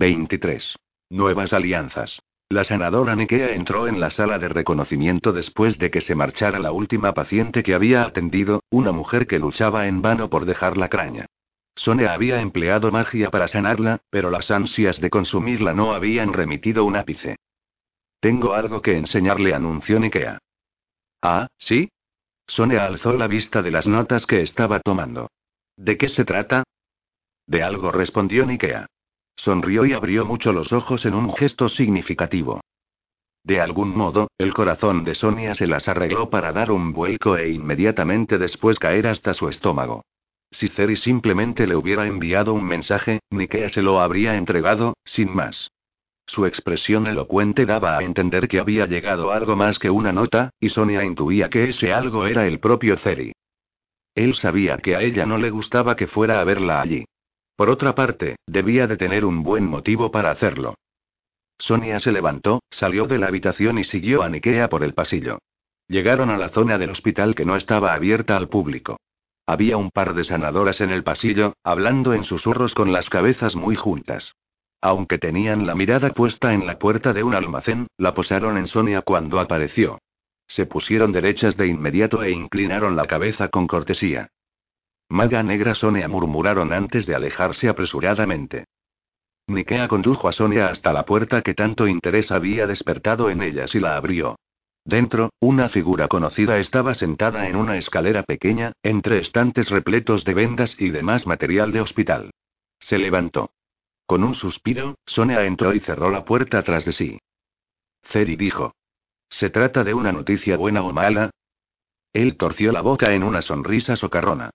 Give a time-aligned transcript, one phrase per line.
[0.00, 0.76] 23.
[1.10, 2.22] Nuevas alianzas.
[2.48, 6.72] La sanadora Nikea entró en la sala de reconocimiento después de que se marchara la
[6.72, 11.26] última paciente que había atendido, una mujer que luchaba en vano por dejar la craña.
[11.76, 16.96] Sonia había empleado magia para sanarla, pero las ansias de consumirla no habían remitido un
[16.96, 17.36] ápice.
[18.20, 20.38] Tengo algo que enseñarle, anunció Nikea.
[21.20, 21.90] Ah, ¿sí?
[22.46, 25.30] Sonia alzó la vista de las notas que estaba tomando.
[25.76, 26.64] ¿De qué se trata?
[27.46, 28.86] De algo respondió Nikea.
[29.42, 32.60] Sonrió y abrió mucho los ojos en un gesto significativo.
[33.42, 37.48] De algún modo, el corazón de Sonia se las arregló para dar un vuelco e
[37.48, 40.02] inmediatamente después caer hasta su estómago.
[40.50, 45.70] Si Ceri simplemente le hubiera enviado un mensaje, Nikea se lo habría entregado, sin más.
[46.26, 50.68] Su expresión elocuente daba a entender que había llegado algo más que una nota, y
[50.68, 53.32] Sonia intuía que ese algo era el propio Ceri.
[54.14, 57.06] Él sabía que a ella no le gustaba que fuera a verla allí.
[57.60, 60.76] Por otra parte, debía de tener un buen motivo para hacerlo.
[61.58, 65.40] Sonia se levantó, salió de la habitación y siguió a Nikea por el pasillo.
[65.86, 68.96] Llegaron a la zona del hospital que no estaba abierta al público.
[69.44, 73.76] Había un par de sanadoras en el pasillo, hablando en susurros con las cabezas muy
[73.76, 74.32] juntas.
[74.80, 79.02] Aunque tenían la mirada puesta en la puerta de un almacén, la posaron en Sonia
[79.02, 79.98] cuando apareció.
[80.48, 84.30] Se pusieron derechas de inmediato e inclinaron la cabeza con cortesía.
[85.10, 88.66] Maga negra Sonia murmuraron antes de alejarse apresuradamente.
[89.48, 93.80] Nikea condujo a Sonia hasta la puerta que tanto interés había despertado en ellas y
[93.80, 94.38] la abrió.
[94.84, 100.76] Dentro, una figura conocida estaba sentada en una escalera pequeña, entre estantes repletos de vendas
[100.78, 102.30] y demás material de hospital.
[102.78, 103.50] Se levantó.
[104.06, 107.18] Con un suspiro, Sonia entró y cerró la puerta tras de sí.
[108.04, 108.74] Ceri dijo.
[109.28, 111.30] ¿Se trata de una noticia buena o mala?
[112.12, 114.50] Él torció la boca en una sonrisa socarrona.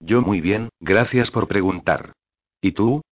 [0.00, 2.12] Yo muy bien, gracias por preguntar.
[2.60, 3.02] ¿Y tú?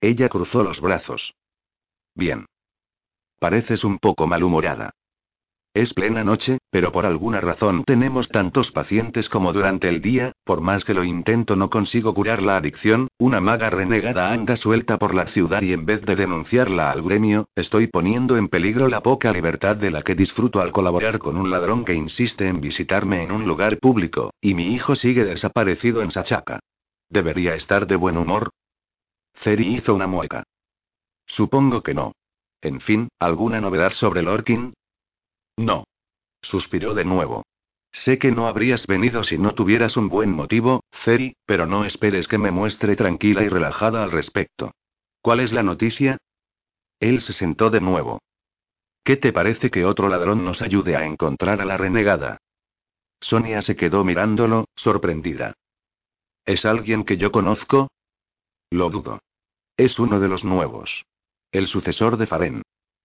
[0.00, 1.34] Ella cruzó los brazos.
[2.14, 2.46] Bien.
[3.38, 4.90] Pareces un poco malhumorada.
[5.74, 10.60] Es plena noche, pero por alguna razón tenemos tantos pacientes como durante el día, por
[10.60, 15.14] más que lo intento no consigo curar la adicción, una maga renegada anda suelta por
[15.14, 19.30] la ciudad y en vez de denunciarla al gremio, estoy poniendo en peligro la poca
[19.30, 23.30] libertad de la que disfruto al colaborar con un ladrón que insiste en visitarme en
[23.30, 26.58] un lugar público, y mi hijo sigue desaparecido en Sachaca.
[27.08, 28.50] ¿Debería estar de buen humor?
[29.44, 30.42] Ceri hizo una mueca.
[31.24, 32.14] Supongo que no.
[32.60, 34.74] En fin, ¿alguna novedad sobre Lorkin?
[35.56, 35.84] No.
[36.44, 37.44] Suspiró de nuevo.
[37.92, 42.28] Sé que no habrías venido si no tuvieras un buen motivo, Ceri, pero no esperes
[42.28, 44.72] que me muestre tranquila y relajada al respecto.
[45.22, 46.18] ¿Cuál es la noticia?
[47.00, 48.20] Él se sentó de nuevo.
[49.04, 52.38] ¿Qué te parece que otro ladrón nos ayude a encontrar a la renegada?
[53.20, 55.54] Sonia se quedó mirándolo, sorprendida.
[56.44, 57.88] ¿Es alguien que yo conozco?
[58.70, 59.20] Lo dudo.
[59.76, 61.04] Es uno de los nuevos.
[61.52, 62.62] El sucesor de Faren.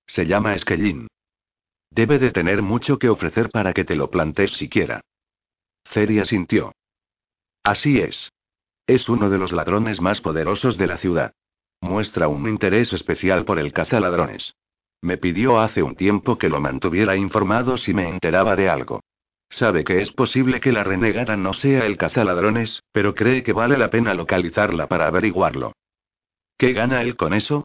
[0.08, 1.08] Se llama Skellin.
[1.92, 5.02] Debe de tener mucho que ofrecer para que te lo plantees siquiera.
[5.86, 6.74] Ceria sintió.
[7.64, 8.32] Así es.
[8.88, 11.34] Es uno de los ladrones más poderosos de la ciudad.
[11.82, 14.54] Muestra un interés especial por el cazaladrones.
[15.02, 19.02] Me pidió hace un tiempo que lo mantuviera informado si me enteraba de algo.
[19.50, 23.78] Sabe que es posible que la renegada no sea el cazaladrones, pero cree que vale
[23.78, 25.74] la pena localizarla para averiguarlo.
[26.58, 27.64] ¿Qué gana él con eso?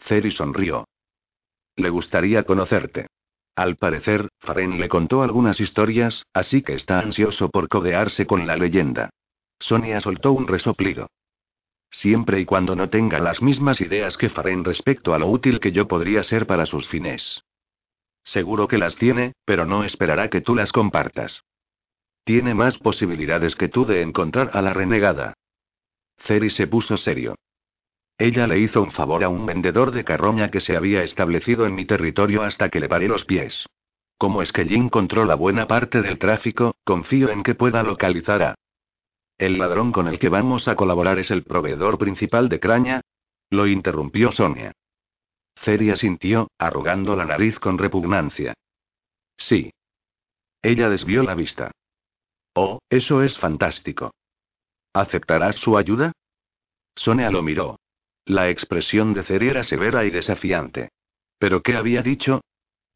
[0.00, 0.86] Ceri sonrió.
[1.76, 3.06] Le gustaría conocerte.
[3.54, 8.56] Al parecer, Faren le contó algunas historias, así que está ansioso por codearse con la
[8.56, 9.10] leyenda.
[9.58, 11.08] Sonia soltó un resoplido.
[11.90, 15.72] Siempre y cuando no tenga las mismas ideas que Faren respecto a lo útil que
[15.72, 17.42] yo podría ser para sus fines.
[18.24, 21.42] Seguro que las tiene, pero no esperará que tú las compartas.
[22.24, 25.34] Tiene más posibilidades que tú de encontrar a la renegada.
[26.18, 27.34] Ceri se puso serio.
[28.20, 31.74] Ella le hizo un favor a un vendedor de carroña que se había establecido en
[31.74, 33.64] mi territorio hasta que le paré los pies.
[34.18, 38.54] Como es que Jin controla buena parte del tráfico, confío en que pueda localizar a.
[39.38, 43.00] ¿El ladrón con el que vamos a colaborar es el proveedor principal de Craña?
[43.48, 44.72] Lo interrumpió Sonia.
[45.64, 48.52] Ceria sintió, arrugando la nariz con repugnancia.
[49.38, 49.72] Sí.
[50.60, 51.70] Ella desvió la vista.
[52.54, 54.12] Oh, eso es fantástico.
[54.92, 56.12] ¿Aceptarás su ayuda?
[56.94, 57.79] Sonia lo miró.
[58.30, 60.90] La expresión de Ceri era severa y desafiante.
[61.40, 62.42] ¿Pero qué había dicho?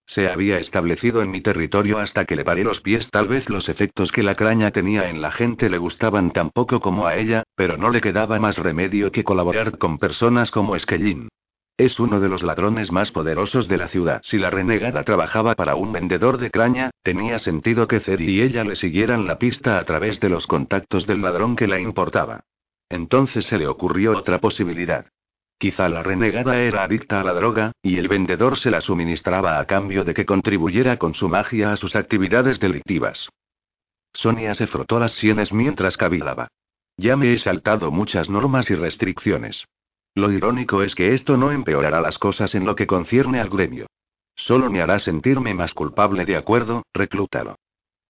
[0.07, 3.11] Se había establecido en mi territorio hasta que le paré los pies.
[3.11, 6.79] Tal vez los efectos que la craña tenía en la gente le gustaban tan poco
[6.79, 11.27] como a ella, pero no le quedaba más remedio que colaborar con personas como Skellin.
[11.77, 14.21] Es uno de los ladrones más poderosos de la ciudad.
[14.23, 18.63] Si la renegada trabajaba para un vendedor de craña, tenía sentido que Ceri y ella
[18.63, 22.45] le siguieran la pista a través de los contactos del ladrón que la importaba.
[22.89, 25.07] Entonces se le ocurrió otra posibilidad.
[25.65, 29.65] Quizá la renegada era adicta a la droga, y el vendedor se la suministraba a
[29.65, 33.31] cambio de que contribuyera con su magia a sus actividades delictivas.
[34.13, 36.49] Sonia se frotó las sienes mientras cavilaba.
[36.99, 39.65] Ya me he saltado muchas normas y restricciones.
[40.15, 43.87] Lo irónico es que esto no empeorará las cosas en lo que concierne al gremio.
[44.37, 47.57] Solo me hará sentirme más culpable, de acuerdo, reclútalo.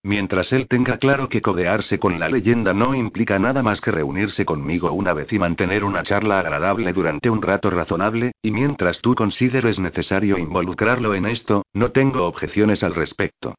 [0.05, 4.45] Mientras él tenga claro que codearse con la leyenda no implica nada más que reunirse
[4.45, 9.15] conmigo una vez y mantener una charla agradable durante un rato razonable, y mientras tú
[9.15, 13.55] consideres necesario involucrarlo en esto, no tengo objeciones al respecto.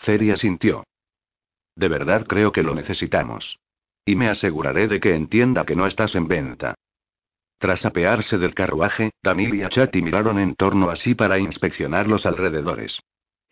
[0.00, 0.82] Ceria sintió.
[1.76, 3.56] De verdad creo que lo necesitamos.
[4.04, 6.74] Y me aseguraré de que entienda que no estás en venta.
[7.58, 12.98] Tras apearse del carruaje, Danil y Achati miraron en torno así para inspeccionar los alrededores.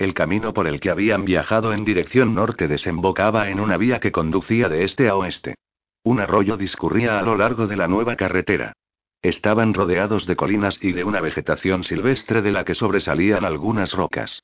[0.01, 4.13] El camino por el que habían viajado en dirección norte desembocaba en una vía que
[4.13, 5.57] conducía de este a oeste.
[6.03, 8.73] Un arroyo discurría a lo largo de la nueva carretera.
[9.21, 14.43] Estaban rodeados de colinas y de una vegetación silvestre de la que sobresalían algunas rocas.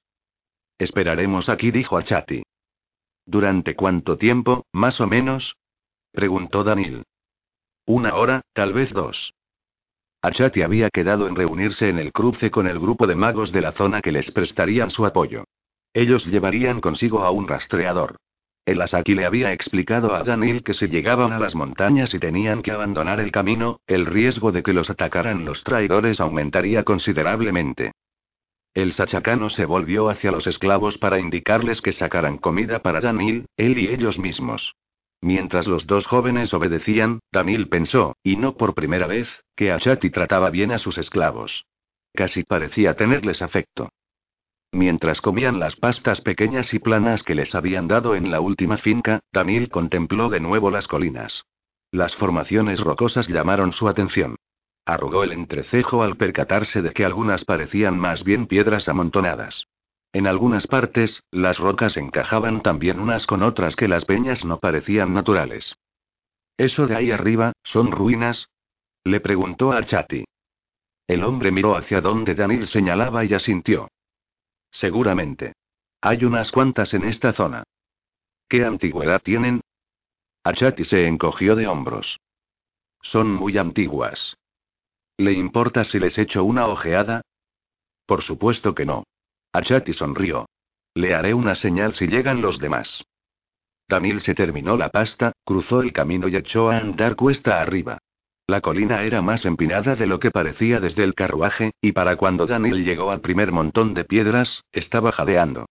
[0.76, 2.42] Esperaremos aquí, dijo Achati.
[3.24, 5.56] ¿Durante cuánto tiempo, más o menos?
[6.12, 7.04] preguntó Danil.
[7.86, 9.32] Una hora, tal vez dos.
[10.26, 13.70] Achati había quedado en reunirse en el cruce con el grupo de magos de la
[13.70, 15.44] zona que les prestarían su apoyo.
[15.94, 18.16] Ellos llevarían consigo a un rastreador.
[18.64, 22.62] El Asaki le había explicado a Danil que si llegaban a las montañas y tenían
[22.62, 27.92] que abandonar el camino, el riesgo de que los atacaran los traidores aumentaría considerablemente.
[28.74, 33.78] El sachacano se volvió hacia los esclavos para indicarles que sacaran comida para Danil, él
[33.78, 34.74] y ellos mismos.
[35.26, 40.50] Mientras los dos jóvenes obedecían, Danil pensó, y no por primera vez, que Achati trataba
[40.50, 41.64] bien a sus esclavos.
[42.14, 43.88] Casi parecía tenerles afecto.
[44.70, 49.18] Mientras comían las pastas pequeñas y planas que les habían dado en la última finca,
[49.32, 51.42] Danil contempló de nuevo las colinas.
[51.90, 54.36] Las formaciones rocosas llamaron su atención.
[54.84, 59.66] Arrugó el entrecejo al percatarse de que algunas parecían más bien piedras amontonadas.
[60.12, 65.12] En algunas partes, las rocas encajaban también unas con otras que las peñas no parecían
[65.12, 65.76] naturales.
[66.56, 68.48] ¿Eso de ahí arriba, son ruinas?
[69.04, 70.24] Le preguntó a Chati.
[71.06, 73.88] El hombre miró hacia donde Danil señalaba y asintió.
[74.70, 75.52] Seguramente.
[76.00, 77.64] Hay unas cuantas en esta zona.
[78.48, 79.60] ¿Qué antigüedad tienen?
[80.44, 82.18] Achati se encogió de hombros.
[83.02, 84.36] Son muy antiguas.
[85.16, 87.22] ¿Le importa si les echo una ojeada?
[88.06, 89.04] Por supuesto que no.
[89.56, 90.44] Achati sonrió.
[90.94, 93.04] Le haré una señal si llegan los demás.
[93.88, 97.96] Danil se terminó la pasta, cruzó el camino y echó a andar cuesta arriba.
[98.46, 102.46] La colina era más empinada de lo que parecía desde el carruaje, y para cuando
[102.46, 105.64] Danil llegó al primer montón de piedras, estaba jadeando.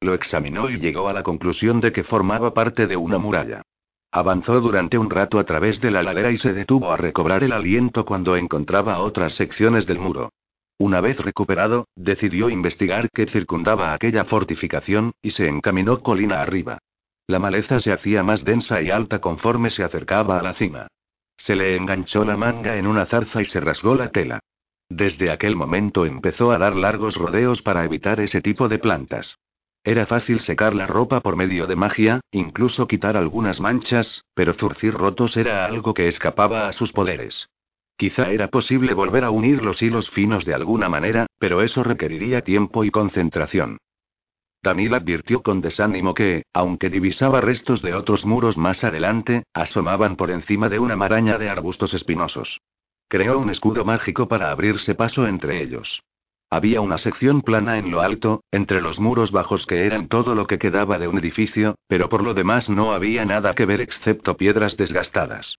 [0.00, 3.62] Lo examinó y llegó a la conclusión de que formaba parte de una muralla.
[4.12, 7.50] Avanzó durante un rato a través de la ladera y se detuvo a recobrar el
[7.50, 10.30] aliento cuando encontraba otras secciones del muro.
[10.78, 16.78] Una vez recuperado, decidió investigar qué circundaba aquella fortificación, y se encaminó colina arriba.
[17.26, 20.88] La maleza se hacía más densa y alta conforme se acercaba a la cima.
[21.36, 24.40] Se le enganchó la manga en una zarza y se rasgó la tela.
[24.88, 29.38] Desde aquel momento empezó a dar largos rodeos para evitar ese tipo de plantas.
[29.84, 34.94] Era fácil secar la ropa por medio de magia, incluso quitar algunas manchas, pero zurcir
[34.94, 37.48] rotos era algo que escapaba a sus poderes.
[37.96, 42.42] Quizá era posible volver a unir los hilos finos de alguna manera, pero eso requeriría
[42.42, 43.78] tiempo y concentración.
[44.62, 50.30] Danil advirtió con desánimo que, aunque divisaba restos de otros muros más adelante, asomaban por
[50.30, 52.60] encima de una maraña de arbustos espinosos.
[53.08, 56.02] Creó un escudo mágico para abrirse paso entre ellos.
[56.48, 60.46] Había una sección plana en lo alto, entre los muros bajos que eran todo lo
[60.46, 64.36] que quedaba de un edificio, pero por lo demás no había nada que ver excepto
[64.36, 65.56] piedras desgastadas.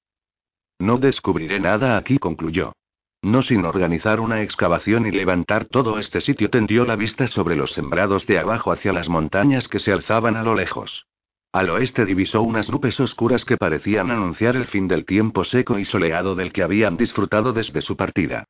[0.84, 2.74] No descubriré nada aquí, concluyó.
[3.22, 7.72] No sin organizar una excavación y levantar todo este sitio tendió la vista sobre los
[7.72, 11.06] sembrados de abajo hacia las montañas que se alzaban a lo lejos.
[11.54, 15.86] Al oeste divisó unas nubes oscuras que parecían anunciar el fin del tiempo seco y
[15.86, 18.44] soleado del que habían disfrutado desde su partida.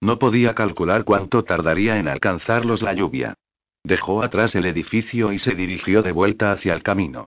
[0.00, 3.34] No podía calcular cuánto tardaría en alcanzarlos la lluvia.
[3.82, 7.26] Dejó atrás el edificio y se dirigió de vuelta hacia el camino.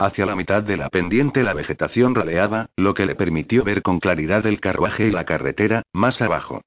[0.00, 4.00] Hacia la mitad de la pendiente la vegetación raleaba, lo que le permitió ver con
[4.00, 6.62] claridad el carruaje y la carretera, más abajo.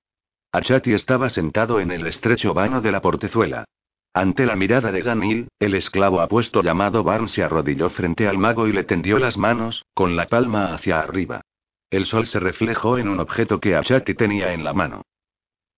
[0.51, 3.65] Achati estaba sentado en el estrecho vano de la portezuela.
[4.13, 8.67] Ante la mirada de Danil, el esclavo apuesto llamado Barn se arrodilló frente al mago
[8.67, 11.41] y le tendió las manos, con la palma hacia arriba.
[11.89, 15.01] El sol se reflejó en un objeto que Achati tenía en la mano.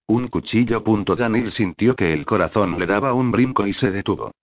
[0.07, 0.83] Un cuchillo.
[1.17, 4.33] Danil sintió que el corazón le daba un brinco y se detuvo.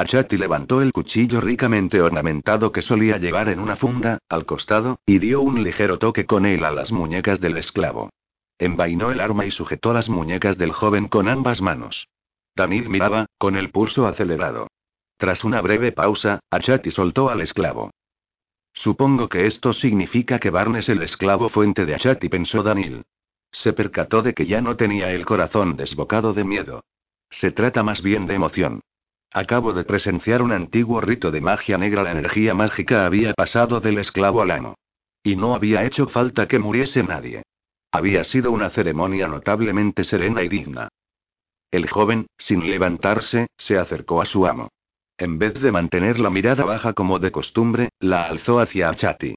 [0.00, 5.18] Achati levantó el cuchillo ricamente ornamentado que solía llevar en una funda, al costado, y
[5.18, 8.08] dio un ligero toque con él a las muñecas del esclavo.
[8.58, 12.08] envainó el arma y sujetó las muñecas del joven con ambas manos.
[12.56, 14.68] Danil miraba, con el pulso acelerado.
[15.18, 17.90] Tras una breve pausa, Achati soltó al esclavo.
[18.72, 23.02] Supongo que esto significa que Barnes el esclavo fuente de Achati, pensó Danil.
[23.52, 26.84] Se percató de que ya no tenía el corazón desbocado de miedo.
[27.30, 28.80] Se trata más bien de emoción.
[29.32, 32.02] Acabo de presenciar un antiguo rito de magia negra.
[32.02, 34.74] La energía mágica había pasado del esclavo al amo.
[35.22, 37.42] Y no había hecho falta que muriese nadie.
[37.92, 40.88] Había sido una ceremonia notablemente serena y digna.
[41.70, 44.68] El joven, sin levantarse, se acercó a su amo.
[45.16, 49.36] En vez de mantener la mirada baja como de costumbre, la alzó hacia Achati.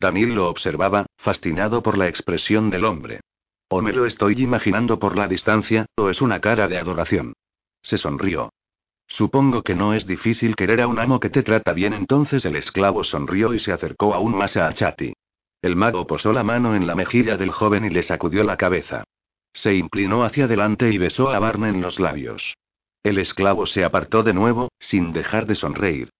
[0.00, 3.20] Danil lo observaba, fascinado por la expresión del hombre.
[3.68, 7.34] O me lo estoy imaginando por la distancia, o es una cara de adoración.
[7.82, 8.50] Se sonrió.
[9.06, 11.92] Supongo que no es difícil querer a un amo que te trata bien.
[11.92, 15.12] Entonces el esclavo sonrió y se acercó aún más a Achati.
[15.62, 19.04] El mago posó la mano en la mejilla del joven y le sacudió la cabeza.
[19.52, 22.54] Se inclinó hacia adelante y besó a Barne en los labios.
[23.02, 26.10] El esclavo se apartó de nuevo, sin dejar de sonreír.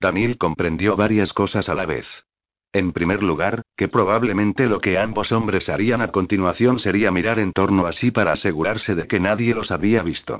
[0.00, 2.06] Daniel comprendió varias cosas a la vez.
[2.72, 7.52] En primer lugar, que probablemente lo que ambos hombres harían a continuación sería mirar en
[7.52, 10.38] torno a sí para asegurarse de que nadie los había visto.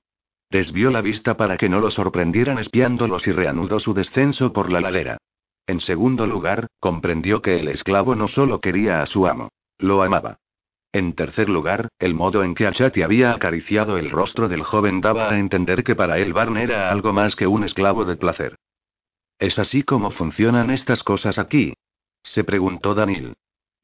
[0.51, 4.81] Desvió la vista para que no lo sorprendieran espiándolos y reanudó su descenso por la
[4.81, 5.19] ladera.
[5.67, 10.39] En segundo lugar, comprendió que el esclavo no solo quería a su amo, lo amaba.
[10.93, 15.31] En tercer lugar, el modo en que Achati había acariciado el rostro del joven daba
[15.31, 18.57] a entender que para él Barn era algo más que un esclavo de placer.
[19.39, 21.75] ¿Es así como funcionan estas cosas aquí?
[22.25, 23.35] Se preguntó Daniel.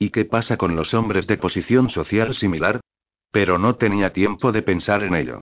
[0.00, 2.80] ¿Y qué pasa con los hombres de posición social similar?
[3.30, 5.40] Pero no tenía tiempo de pensar en ello.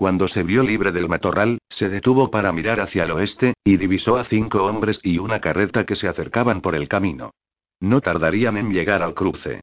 [0.00, 4.16] Cuando se vio libre del matorral, se detuvo para mirar hacia el oeste, y divisó
[4.16, 7.32] a cinco hombres y una carreta que se acercaban por el camino.
[7.80, 9.60] No tardarían en llegar al cruce.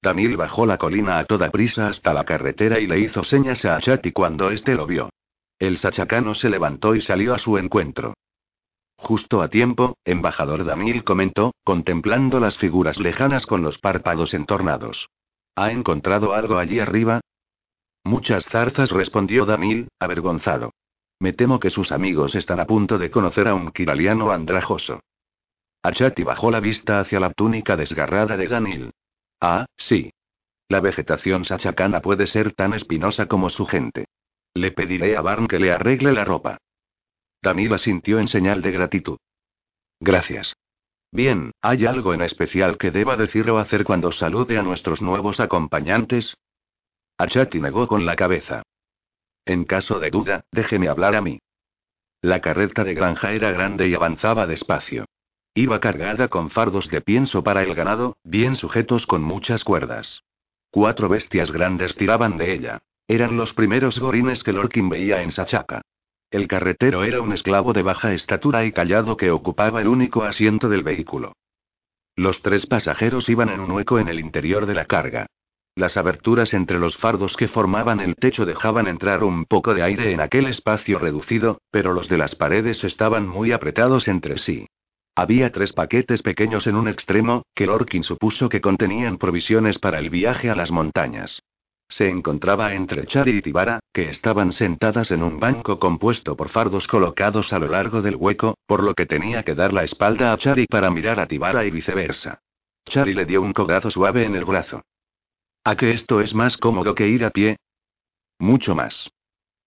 [0.00, 3.74] Daniel bajó la colina a toda prisa hasta la carretera y le hizo señas a
[3.74, 5.10] Achati cuando éste lo vio.
[5.58, 8.14] El sachacano se levantó y salió a su encuentro.
[8.94, 15.08] Justo a tiempo, embajador Daniel comentó, contemplando las figuras lejanas con los párpados entornados.
[15.56, 17.20] ¿Ha encontrado algo allí arriba?
[18.10, 20.72] Muchas zarzas, respondió Daniel, avergonzado.
[21.20, 24.98] Me temo que sus amigos están a punto de conocer a un kiraliano andrajoso.
[25.84, 28.90] Achati bajó la vista hacia la túnica desgarrada de Daniel.
[29.40, 30.12] Ah, sí.
[30.68, 34.06] La vegetación sachacana puede ser tan espinosa como su gente.
[34.54, 36.58] Le pediré a Barn que le arregle la ropa.
[37.40, 39.18] Danila sintió en señal de gratitud.
[40.00, 40.56] Gracias.
[41.12, 45.38] Bien, ¿hay algo en especial que deba decir o hacer cuando salude a nuestros nuevos
[45.38, 46.34] acompañantes?
[47.20, 48.62] Achati negó con la cabeza.
[49.44, 51.38] En caso de duda, déjeme hablar a mí.
[52.22, 55.04] La carreta de granja era grande y avanzaba despacio.
[55.54, 60.22] Iba cargada con fardos de pienso para el ganado, bien sujetos con muchas cuerdas.
[60.70, 62.78] Cuatro bestias grandes tiraban de ella.
[63.06, 65.82] Eran los primeros gorines que Lorkin veía en Sachaca.
[66.30, 70.70] El carretero era un esclavo de baja estatura y callado que ocupaba el único asiento
[70.70, 71.34] del vehículo.
[72.16, 75.26] Los tres pasajeros iban en un hueco en el interior de la carga.
[75.76, 80.12] Las aberturas entre los fardos que formaban el techo dejaban entrar un poco de aire
[80.12, 84.66] en aquel espacio reducido, pero los de las paredes estaban muy apretados entre sí.
[85.14, 90.10] Había tres paquetes pequeños en un extremo, que Lorkin supuso que contenían provisiones para el
[90.10, 91.42] viaje a las montañas.
[91.88, 96.86] Se encontraba entre Chari y Tibara, que estaban sentadas en un banco compuesto por fardos
[96.86, 100.38] colocados a lo largo del hueco, por lo que tenía que dar la espalda a
[100.38, 102.40] Chari para mirar a Tibara y viceversa.
[102.86, 104.82] Chari le dio un codazo suave en el brazo.
[105.64, 107.56] ¿A que esto es más cómodo que ir a pie?
[108.38, 109.10] Mucho más.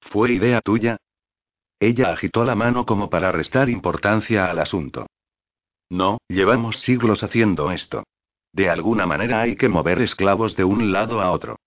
[0.01, 0.97] ¿Fue idea tuya?
[1.79, 5.05] Ella agitó la mano como para restar importancia al asunto.
[5.89, 8.03] No, llevamos siglos haciendo esto.
[8.51, 11.57] De alguna manera hay que mover esclavos de un lado a otro.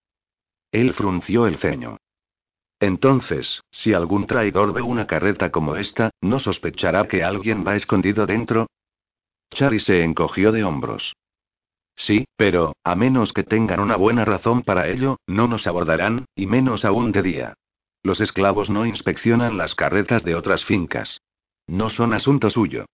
[0.72, 1.98] Él frunció el ceño.
[2.80, 8.26] Entonces, si algún traidor ve una carreta como esta, ¿no sospechará que alguien va escondido
[8.26, 8.66] dentro?
[9.50, 11.14] Chari se encogió de hombros.
[11.96, 16.46] Sí, pero, a menos que tengan una buena razón para ello, no nos abordarán, y
[16.46, 17.54] menos aún de día.
[18.02, 21.20] Los esclavos no inspeccionan las carretas de otras fincas.
[21.66, 22.84] No son asunto suyo.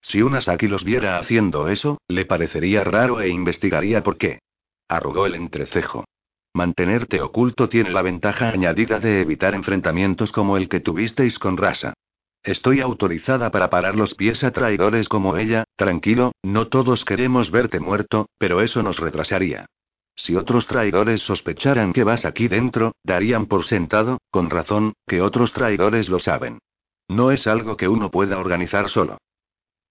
[0.00, 4.38] Si un Asaki los viera haciendo eso, le parecería raro e investigaría por qué.
[4.88, 6.04] Arrugó el entrecejo.
[6.54, 11.94] Mantenerte oculto tiene la ventaja añadida de evitar enfrentamientos como el que tuvisteis con Rasa.
[12.44, 17.78] Estoy autorizada para parar los pies a traidores como ella, tranquilo, no todos queremos verte
[17.78, 19.66] muerto, pero eso nos retrasaría.
[20.16, 25.52] Si otros traidores sospecharan que vas aquí dentro, darían por sentado, con razón, que otros
[25.52, 26.58] traidores lo saben.
[27.08, 29.18] No es algo que uno pueda organizar solo.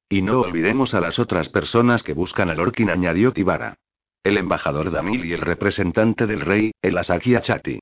[0.09, 3.75] Y no olvidemos a las otras personas que buscan a Lorkin, añadió Tibara.
[4.23, 7.79] El embajador Damil y el representante del rey, el Asaki Achati.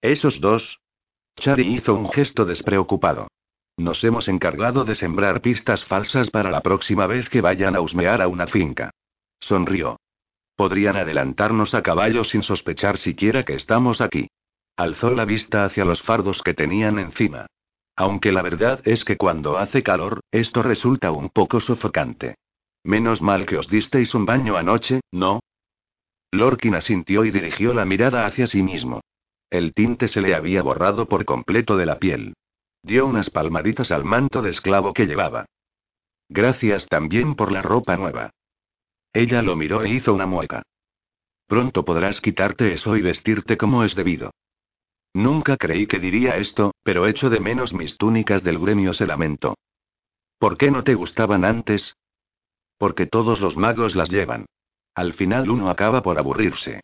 [0.00, 0.78] ¿Esos dos?
[1.36, 3.28] Chari hizo un gesto despreocupado.
[3.80, 8.20] Nos hemos encargado de sembrar pistas falsas para la próxima vez que vayan a husmear
[8.20, 8.90] a una finca.
[9.40, 9.98] Sonrió.
[10.54, 14.28] Podrían adelantarnos a caballo sin sospechar siquiera que estamos aquí.
[14.76, 17.46] Alzó la vista hacia los fardos que tenían encima.
[17.96, 22.34] Aunque la verdad es que cuando hace calor, esto resulta un poco sofocante.
[22.84, 25.40] Menos mal que os disteis un baño anoche, ¿no?
[26.32, 29.00] Lorkin asintió y dirigió la mirada hacia sí mismo.
[29.48, 32.34] El tinte se le había borrado por completo de la piel.
[32.82, 35.46] Dio unas palmaditas al manto de esclavo que llevaba.
[36.28, 38.30] Gracias también por la ropa nueva.
[39.12, 40.62] Ella lo miró e hizo una mueca.
[41.46, 44.30] Pronto podrás quitarte eso y vestirte como es debido.
[45.12, 49.56] Nunca creí que diría esto, pero echo de menos mis túnicas del gremio, se lamentó.
[50.38, 51.96] ¿Por qué no te gustaban antes?
[52.78, 54.46] Porque todos los magos las llevan.
[54.94, 56.80] Al final uno acaba por aburrirse.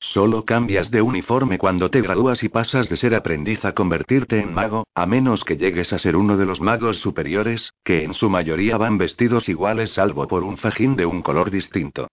[0.00, 4.54] Solo cambias de uniforme cuando te gradúas y pasas de ser aprendiz a convertirte en
[4.54, 8.30] mago, a menos que llegues a ser uno de los magos superiores, que en su
[8.30, 12.08] mayoría van vestidos iguales salvo por un fajín de un color distinto.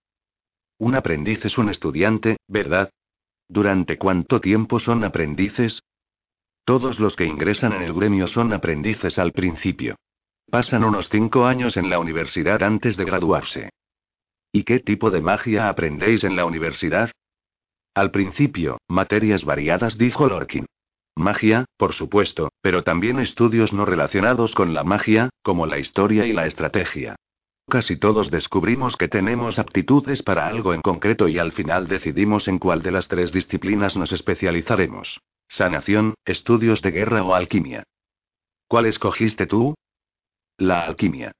[0.78, 2.90] Un aprendiz es un estudiante, ¿verdad?
[3.48, 5.82] ¿Durante cuánto tiempo son aprendices?
[6.64, 9.96] Todos los que ingresan en el gremio son aprendices al principio.
[10.50, 13.70] Pasan unos cinco años en la universidad antes de graduarse.
[14.52, 17.10] ¿Y qué tipo de magia aprendéis en la universidad?
[17.98, 20.66] Al principio, materias variadas, dijo Lorkin.
[21.16, 26.32] Magia, por supuesto, pero también estudios no relacionados con la magia, como la historia y
[26.32, 27.16] la estrategia.
[27.68, 32.60] Casi todos descubrimos que tenemos aptitudes para algo en concreto y al final decidimos en
[32.60, 35.18] cuál de las tres disciplinas nos especializaremos.
[35.48, 37.82] Sanación, estudios de guerra o alquimia.
[38.68, 39.74] ¿Cuál escogiste tú?
[40.56, 41.32] La alquimia.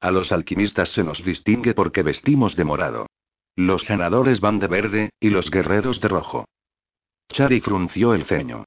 [0.00, 3.08] A los alquimistas se nos distingue porque vestimos de morado.
[3.58, 6.44] Los sanadores van de verde, y los guerreros de rojo.
[7.28, 8.62] Chari frunció el ceño.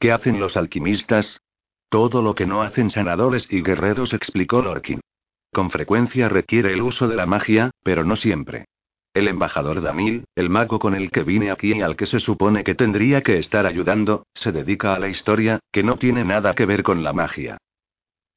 [0.00, 1.42] ¿Qué hacen los alquimistas?
[1.90, 5.00] Todo lo que no hacen sanadores y guerreros, explicó Lorkin.
[5.52, 8.64] Con frecuencia requiere el uso de la magia, pero no siempre.
[9.12, 12.64] El embajador Damil, el mago con el que vine aquí y al que se supone
[12.64, 16.64] que tendría que estar ayudando, se dedica a la historia, que no tiene nada que
[16.64, 17.58] ver con la magia.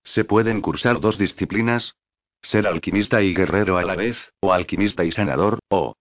[0.04, 1.94] ¿Se pueden cursar dos disciplinas?
[2.42, 5.94] Ser alquimista y guerrero a la vez, o alquimista y sanador, o...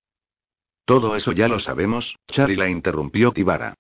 [0.85, 3.75] Todo eso ya lo sabemos, Chari la interrumpió Tibara.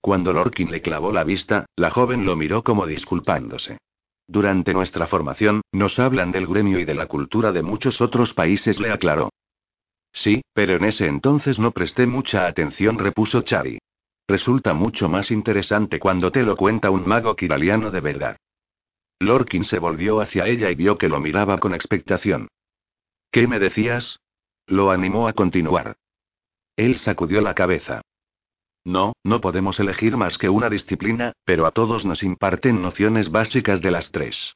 [0.00, 3.78] Cuando Lorkin le clavó la vista, la joven lo miró como disculpándose.
[4.28, 8.80] Durante nuestra formación, nos hablan del gremio y de la cultura de muchos otros países,
[8.80, 9.30] le aclaró.
[10.12, 13.78] Sí, pero en ese entonces no presté mucha atención, repuso Chari.
[14.26, 18.36] Resulta mucho más interesante cuando te lo cuenta un mago kiraliano de verdad.
[19.18, 22.48] Lorkin se volvió hacia ella y vio que lo miraba con expectación.
[23.30, 24.18] ¿Qué me decías?
[24.66, 25.96] Lo animó a continuar.
[26.76, 28.02] Él sacudió la cabeza.
[28.84, 33.80] No, no podemos elegir más que una disciplina, pero a todos nos imparten nociones básicas
[33.80, 34.54] de las tres.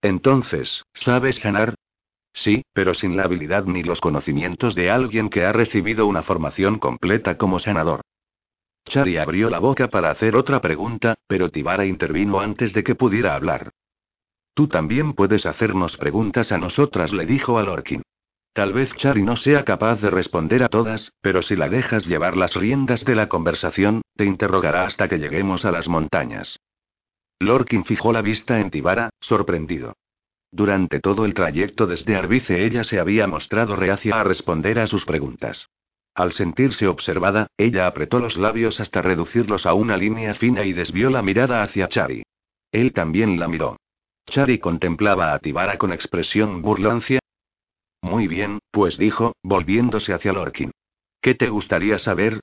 [0.00, 1.74] Entonces, ¿sabes sanar?
[2.32, 6.78] Sí, pero sin la habilidad ni los conocimientos de alguien que ha recibido una formación
[6.78, 8.00] completa como sanador.
[8.84, 13.34] Chari abrió la boca para hacer otra pregunta, pero Tibara intervino antes de que pudiera
[13.34, 13.70] hablar.
[14.54, 18.02] Tú también puedes hacernos preguntas a nosotras, le dijo a Lorkin.
[18.52, 22.36] Tal vez Chari no sea capaz de responder a todas, pero si la dejas llevar
[22.36, 26.58] las riendas de la conversación, te interrogará hasta que lleguemos a las montañas.
[27.40, 29.94] Lorkin fijó la vista en Tibara, sorprendido.
[30.50, 35.06] Durante todo el trayecto desde Arbice ella se había mostrado reacia a responder a sus
[35.06, 35.66] preguntas.
[36.14, 41.08] Al sentirse observada, ella apretó los labios hasta reducirlos a una línea fina y desvió
[41.08, 42.22] la mirada hacia Chari.
[42.70, 43.76] Él también la miró.
[44.26, 47.20] Chari contemplaba a Tibara con expresión burlancia.
[48.02, 50.70] Muy bien, pues dijo, volviéndose hacia Lorkin.
[51.20, 52.40] ¿Qué te gustaría saber?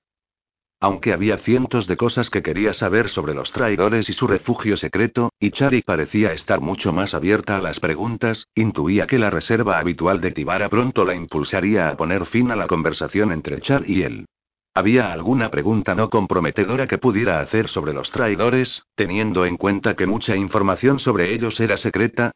[0.82, 5.34] Aunque había cientos de cosas que quería saber sobre los traidores y su refugio secreto,
[5.38, 10.22] y Chari parecía estar mucho más abierta a las preguntas, intuía que la reserva habitual
[10.22, 14.26] de Tibara pronto la impulsaría a poner fin a la conversación entre Char y él.
[14.74, 20.08] ¿Había alguna pregunta no comprometedora que pudiera hacer sobre los traidores, teniendo en cuenta que
[20.08, 22.32] mucha información sobre ellos era secreta?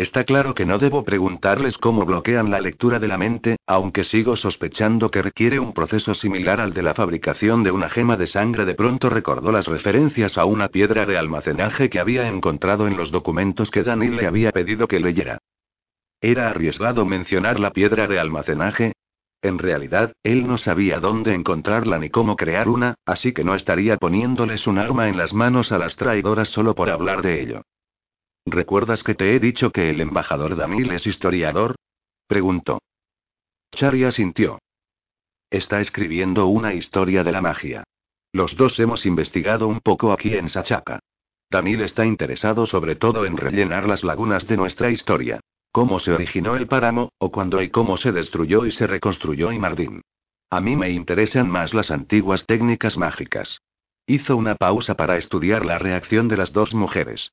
[0.00, 4.34] Está claro que no debo preguntarles cómo bloquean la lectura de la mente, aunque sigo
[4.34, 8.64] sospechando que requiere un proceso similar al de la fabricación de una gema de sangre.
[8.64, 13.10] De pronto recordó las referencias a una piedra de almacenaje que había encontrado en los
[13.10, 15.36] documentos que Daniel le había pedido que leyera.
[16.22, 18.94] ¿Era arriesgado mencionar la piedra de almacenaje?
[19.42, 23.98] En realidad, él no sabía dónde encontrarla ni cómo crear una, así que no estaría
[23.98, 27.62] poniéndoles un arma en las manos a las traidoras solo por hablar de ello.
[28.46, 31.76] ¿Recuerdas que te he dicho que el embajador Damil es historiador?
[32.26, 32.80] preguntó.
[33.72, 34.58] Charia sintió.
[35.50, 37.84] Está escribiendo una historia de la magia.
[38.32, 41.00] Los dos hemos investigado un poco aquí en Sachaka.
[41.50, 45.40] Danil está interesado sobre todo en rellenar las lagunas de nuestra historia.
[45.72, 50.02] Cómo se originó el páramo, o cuándo y cómo se destruyó y se reconstruyó Imardín.
[50.48, 53.60] A mí me interesan más las antiguas técnicas mágicas.
[54.06, 57.32] Hizo una pausa para estudiar la reacción de las dos mujeres.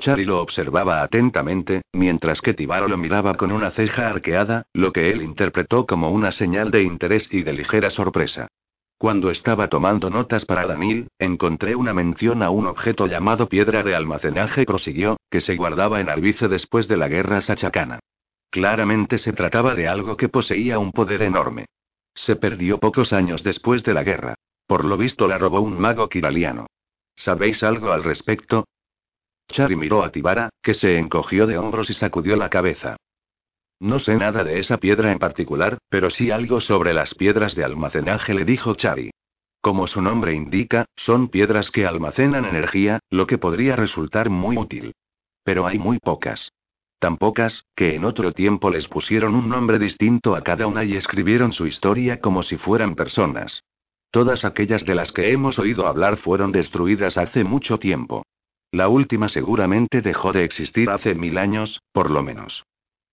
[0.00, 5.10] Chari lo observaba atentamente, mientras que Tibaro lo miraba con una ceja arqueada, lo que
[5.10, 8.48] él interpretó como una señal de interés y de ligera sorpresa.
[8.96, 13.94] Cuando estaba tomando notas para Danil, encontré una mención a un objeto llamado piedra de
[13.94, 18.00] almacenaje, prosiguió, que se guardaba en Arbice después de la guerra sachacana.
[18.50, 21.66] Claramente se trataba de algo que poseía un poder enorme.
[22.14, 24.34] Se perdió pocos años después de la guerra.
[24.66, 26.66] Por lo visto la robó un mago kiraliano.
[27.14, 28.64] ¿Sabéis algo al respecto?
[29.48, 32.96] Chari miró a Tibara, que se encogió de hombros y sacudió la cabeza.
[33.80, 37.64] No sé nada de esa piedra en particular, pero sí algo sobre las piedras de
[37.64, 39.10] almacenaje, le dijo Chari.
[39.60, 44.94] Como su nombre indica, son piedras que almacenan energía, lo que podría resultar muy útil.
[45.44, 46.52] Pero hay muy pocas.
[46.98, 50.96] Tan pocas, que en otro tiempo les pusieron un nombre distinto a cada una y
[50.96, 53.62] escribieron su historia como si fueran personas.
[54.10, 58.24] Todas aquellas de las que hemos oído hablar fueron destruidas hace mucho tiempo.
[58.70, 62.64] La última seguramente dejó de existir hace mil años, por lo menos.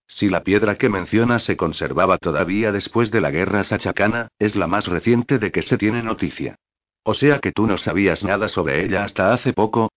[0.08, 4.68] Si la piedra que menciona se conservaba todavía después de la guerra sachacana, es la
[4.68, 6.56] más reciente de que se tiene noticia.
[7.04, 9.92] O sea que tú no sabías nada sobre ella hasta hace poco.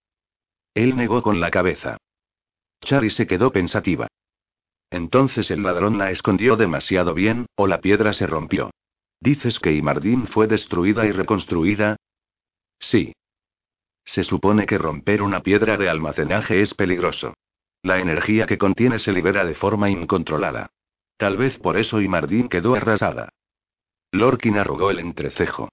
[0.75, 1.97] Él negó con la cabeza.
[2.81, 4.07] Chari se quedó pensativa.
[4.91, 8.71] Entonces el ladrón la escondió demasiado bien, o la piedra se rompió.
[9.21, 11.97] ¿Dices que Imardín fue destruida y reconstruida?
[12.79, 13.13] Sí.
[14.09, 17.35] Se supone que romper una piedra de almacenaje es peligroso.
[17.83, 20.71] La energía que contiene se libera de forma incontrolada.
[21.19, 23.29] Tal vez por eso Imardín quedó arrasada.
[24.13, 25.69] Lorkin arrugó el entrecejo.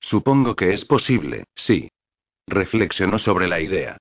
[0.00, 1.88] Supongo que es posible, sí.
[2.46, 3.96] Reflexionó sobre la idea.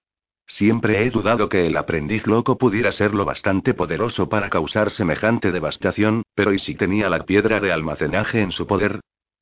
[0.47, 5.53] Siempre he dudado que el aprendiz loco pudiera ser lo bastante poderoso para causar semejante
[5.53, 8.99] devastación, pero ¿y si tenía la piedra de almacenaje en su poder?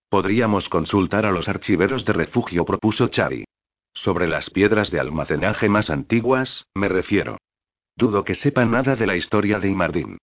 [0.08, 3.45] Podríamos consultar a los archiveros de refugio, propuso Chari.
[3.94, 7.38] Sobre las piedras de almacenaje más antiguas, me refiero.
[7.96, 10.18] Dudo que sepa nada de la historia de Imardín.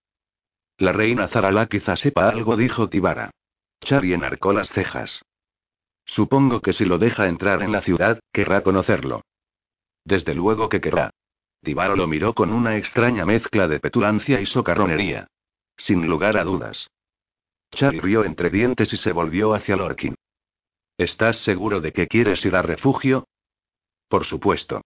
[0.79, 3.31] La reina Zarala quizá sepa algo, dijo Tibara.
[3.83, 5.23] Chari enarcó las cejas.
[6.05, 9.23] Supongo que si lo deja entrar en la ciudad, querrá conocerlo.
[10.05, 11.11] Desde luego que querrá.
[11.63, 15.29] Tibaro lo miró con una extraña mezcla de petulancia y socarronería.
[15.77, 16.91] Sin lugar a dudas.
[17.73, 20.15] Chari rió entre dientes y se volvió hacia Lorkin.
[20.99, 23.27] ¿Estás seguro de que quieres ir a refugio?
[24.11, 24.83] Por supuesto.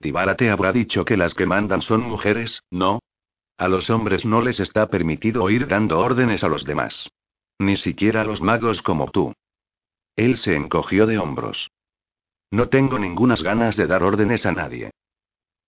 [0.00, 2.98] Tibara te habrá dicho que las que mandan son mujeres, ¿no?
[3.56, 7.08] A los hombres no les está permitido ir dando órdenes a los demás.
[7.60, 9.32] Ni siquiera a los magos como tú.
[10.16, 11.70] Él se encogió de hombros.
[12.50, 14.90] No tengo ningunas ganas de dar órdenes a nadie.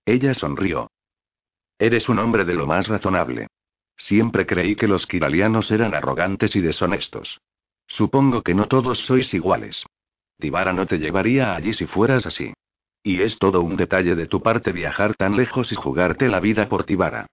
[0.05, 0.91] Ella sonrió.
[1.79, 3.47] Eres un hombre de lo más razonable.
[3.97, 7.41] Siempre creí que los kiralianos eran arrogantes y deshonestos.
[7.87, 9.85] Supongo que no todos sois iguales.
[10.39, 12.53] Tibara no te llevaría allí si fueras así.
[13.03, 16.69] Y es todo un detalle de tu parte viajar tan lejos y jugarte la vida
[16.69, 17.27] por Tibara.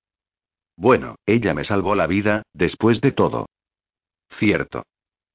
[0.76, 3.48] Bueno, ella me salvó la vida, después de todo.
[4.38, 4.84] Cierto.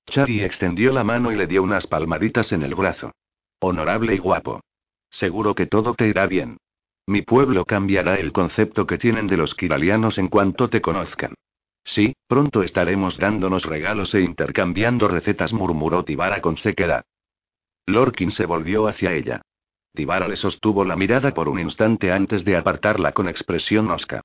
[0.07, 3.13] Chari extendió la mano y le dio unas palmaditas en el brazo.
[3.61, 4.61] Honorable y guapo.
[5.11, 6.59] Seguro que todo te irá bien.
[7.07, 11.35] Mi pueblo cambiará el concepto que tienen de los kiralianos en cuanto te conozcan.
[11.85, 17.05] Sí, pronto estaremos dándonos regalos e intercambiando recetas, murmuró Tibara con sequedad.
[17.89, 19.43] Lorkin se volvió hacia ella.
[19.95, 24.21] Tibara le sostuvo la mirada por un instante antes de apartarla con expresión osca.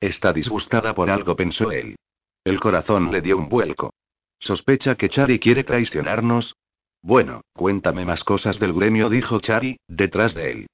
[0.00, 1.96] Está disgustada por algo, pensó él.
[2.44, 3.90] El corazón le dio un vuelco.
[4.38, 6.54] ¿Sospecha que Chari quiere traicionarnos?
[7.02, 10.66] Bueno, cuéntame más cosas del gremio, dijo Chari, detrás de él.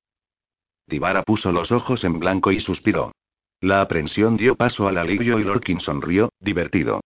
[0.87, 3.13] Tibara puso los ojos en blanco y suspiró.
[3.61, 7.01] La aprensión dio paso al alivio y Lorkin sonrió, divertido.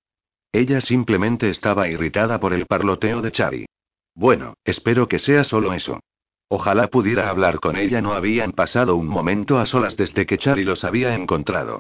[0.53, 3.66] Ella simplemente estaba irritada por el parloteo de Chari.
[4.18, 6.00] Bueno, espero que sea solo eso.
[6.48, 10.64] Ojalá pudiera hablar con ella, no habían pasado un momento a solas desde que Chari
[10.64, 11.78] los había encontrado.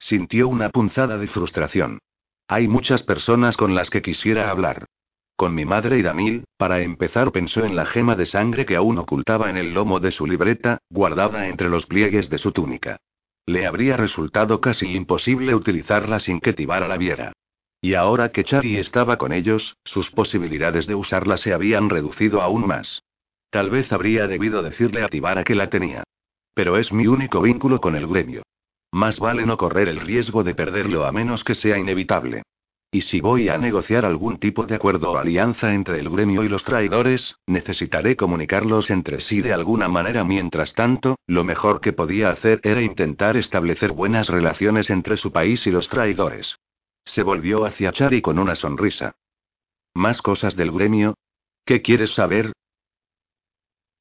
[0.00, 2.00] Sintió una punzada de frustración.
[2.48, 4.86] Hay muchas personas con las que quisiera hablar.
[5.36, 8.98] Con mi madre y Danil, para empezar pensó en la gema de sangre que aún
[8.98, 12.96] ocultaba en el lomo de su libreta, guardada entre los pliegues de su túnica.
[13.46, 17.32] Le habría resultado casi imposible utilizarla sin que Tibara la viera.
[17.84, 22.66] Y ahora que Chari estaba con ellos, sus posibilidades de usarla se habían reducido aún
[22.66, 23.02] más.
[23.50, 26.02] Tal vez habría debido decirle a Tibara que la tenía.
[26.54, 28.42] Pero es mi único vínculo con el gremio.
[28.90, 32.44] Más vale no correr el riesgo de perderlo a menos que sea inevitable.
[32.90, 36.48] Y si voy a negociar algún tipo de acuerdo o alianza entre el gremio y
[36.48, 40.24] los traidores, necesitaré comunicarlos entre sí de alguna manera.
[40.24, 45.66] Mientras tanto, lo mejor que podía hacer era intentar establecer buenas relaciones entre su país
[45.66, 46.56] y los traidores.
[47.04, 49.14] Se volvió hacia Chari con una sonrisa.
[49.94, 51.14] ¿Más cosas del gremio?
[51.64, 52.52] ¿Qué quieres saber?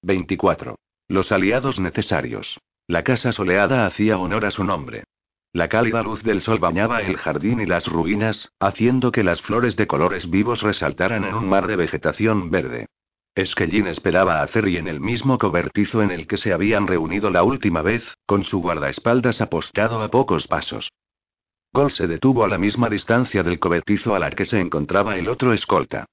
[0.01, 0.75] 24.
[1.07, 2.59] Los aliados necesarios.
[2.87, 5.03] La casa soleada hacía honor a su nombre.
[5.53, 9.75] La cálida luz del sol bañaba el jardín y las ruinas, haciendo que las flores
[9.75, 12.87] de colores vivos resaltaran en un mar de vegetación verde.
[13.35, 17.43] Esquellín esperaba a Cerry en el mismo cobertizo en el que se habían reunido la
[17.43, 20.89] última vez, con su guardaespaldas apostado a pocos pasos.
[21.73, 25.27] Gol se detuvo a la misma distancia del cobertizo a la que se encontraba el
[25.27, 26.05] otro escolta.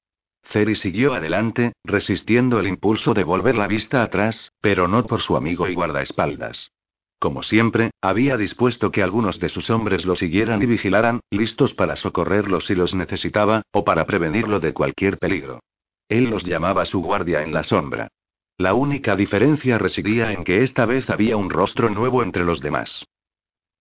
[0.51, 5.37] Ceri siguió adelante, resistiendo el impulso de volver la vista atrás, pero no por su
[5.37, 6.73] amigo y guardaespaldas.
[7.19, 11.95] Como siempre, había dispuesto que algunos de sus hombres lo siguieran y vigilaran, listos para
[11.97, 15.61] socorrerlo si los necesitaba, o para prevenirlo de cualquier peligro.
[16.09, 18.09] Él los llamaba su guardia en la sombra.
[18.57, 23.05] La única diferencia residía en que esta vez había un rostro nuevo entre los demás.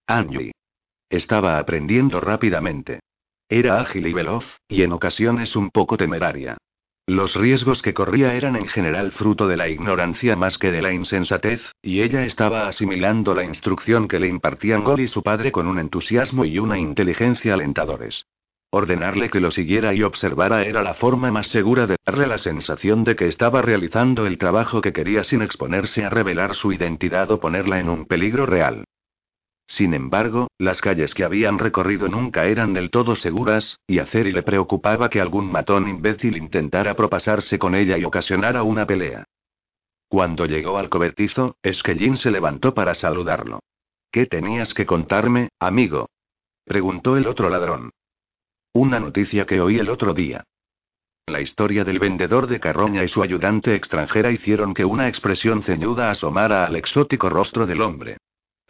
[0.05, 0.51] Angie.
[1.09, 2.99] Estaba aprendiendo rápidamente.
[3.49, 6.57] Era ágil y veloz, y en ocasiones un poco temeraria.
[7.07, 10.93] Los riesgos que corría eran en general fruto de la ignorancia más que de la
[10.93, 15.65] insensatez, y ella estaba asimilando la instrucción que le impartían Gol y su padre con
[15.65, 18.27] un entusiasmo y una inteligencia alentadores.
[18.69, 23.03] Ordenarle que lo siguiera y observara era la forma más segura de darle la sensación
[23.03, 27.39] de que estaba realizando el trabajo que quería sin exponerse a revelar su identidad o
[27.39, 28.83] ponerla en un peligro real.
[29.69, 34.31] Sin embargo, las calles que habían recorrido nunca eran del todo seguras, y a Ceri
[34.31, 39.25] le preocupaba que algún matón imbécil intentara propasarse con ella y ocasionara una pelea.
[40.07, 43.59] Cuando llegó al cobertizo, Esquellín se levantó para saludarlo.
[44.11, 46.09] ¿Qué tenías que contarme, amigo?
[46.65, 47.91] preguntó el otro ladrón.
[48.73, 50.43] Una noticia que oí el otro día.
[51.27, 56.09] La historia del vendedor de carroña y su ayudante extranjera hicieron que una expresión ceñuda
[56.09, 58.17] asomara al exótico rostro del hombre.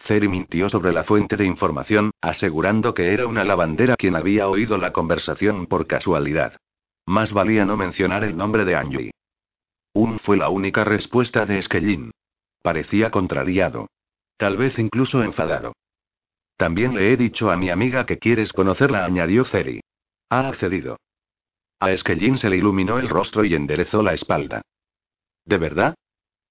[0.05, 4.77] Ceri mintió sobre la fuente de información, asegurando que era una lavandera quien había oído
[4.77, 6.57] la conversación por casualidad.
[7.05, 9.11] Más valía no mencionar el nombre de Angie.
[9.93, 12.11] Un fue la única respuesta de Esquellín.
[12.61, 13.87] Parecía contrariado.
[14.37, 15.73] Tal vez incluso enfadado.
[16.55, 19.81] También le he dicho a mi amiga que quieres conocerla, añadió Ceri.
[20.29, 20.97] Ha accedido.
[21.79, 24.61] A Esquellín se le iluminó el rostro y enderezó la espalda.
[25.45, 25.95] ¿De verdad?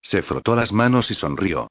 [0.00, 1.68] Se frotó las manos y sonrió.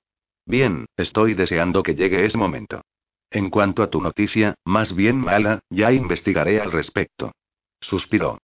[0.47, 2.81] Bien, estoy deseando que llegue ese momento.
[3.29, 7.33] En cuanto a tu noticia, más bien mala, ya investigaré al respecto.
[7.81, 8.39] Suspiró.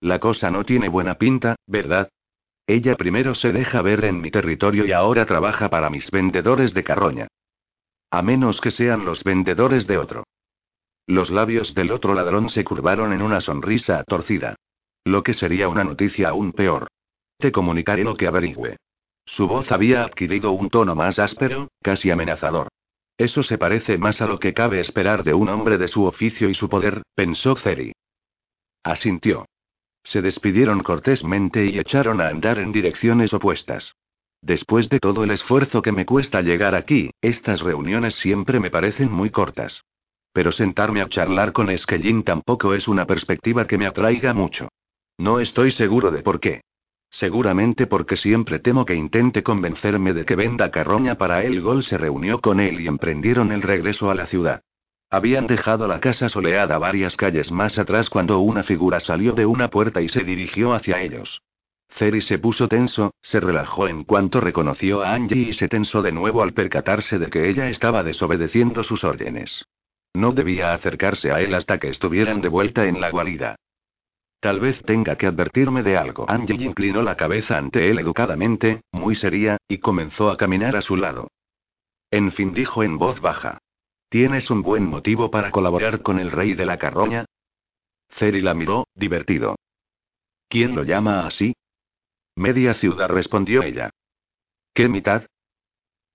[0.00, 2.08] La cosa no tiene buena pinta, ¿verdad?
[2.66, 6.84] Ella primero se deja ver en mi territorio y ahora trabaja para mis vendedores de
[6.84, 7.28] carroña.
[8.10, 10.24] A menos que sean los vendedores de otro.
[11.06, 14.56] Los labios del otro ladrón se curvaron en una sonrisa torcida.
[15.04, 16.88] Lo que sería una noticia aún peor.
[17.36, 18.78] Te comunicaré lo que averigüe.
[19.24, 22.68] Su voz había adquirido un tono más áspero, casi amenazador.
[23.16, 26.48] Eso se parece más a lo que cabe esperar de un hombre de su oficio
[26.48, 27.92] y su poder, pensó Ceri.
[28.82, 29.46] Asintió.
[30.02, 33.94] Se despidieron cortésmente y echaron a andar en direcciones opuestas.
[34.40, 39.12] Después de todo el esfuerzo que me cuesta llegar aquí, estas reuniones siempre me parecen
[39.12, 39.84] muy cortas.
[40.32, 44.68] Pero sentarme a charlar con Esquellín tampoco es una perspectiva que me atraiga mucho.
[45.18, 46.62] No estoy seguro de por qué.
[47.12, 51.60] Seguramente porque siempre temo que intente convencerme de que venda carroña para él.
[51.60, 54.62] Gol se reunió con él y emprendieron el regreso a la ciudad.
[55.10, 59.68] Habían dejado la casa soleada varias calles más atrás cuando una figura salió de una
[59.68, 61.42] puerta y se dirigió hacia ellos.
[61.98, 66.12] Ceri se puso tenso, se relajó en cuanto reconoció a Angie y se tensó de
[66.12, 69.66] nuevo al percatarse de que ella estaba desobedeciendo sus órdenes.
[70.14, 73.56] No debía acercarse a él hasta que estuvieran de vuelta en la guarida.
[74.42, 76.28] Tal vez tenga que advertirme de algo.
[76.28, 80.96] Angie inclinó la cabeza ante él educadamente, muy seria, y comenzó a caminar a su
[80.96, 81.28] lado.
[82.10, 83.58] En fin dijo en voz baja.
[84.08, 87.24] ¿Tienes un buen motivo para colaborar con el rey de la carroña?
[88.18, 89.54] Ceri la miró, divertido.
[90.48, 91.54] ¿Quién lo llama así?
[92.34, 93.90] Media ciudad respondió ella.
[94.74, 95.22] ¿Qué mitad?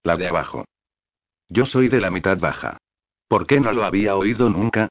[0.03, 0.65] La de abajo.
[1.47, 2.77] Yo soy de la mitad baja.
[3.29, 4.89] ¿Por qué no lo había oído nunca?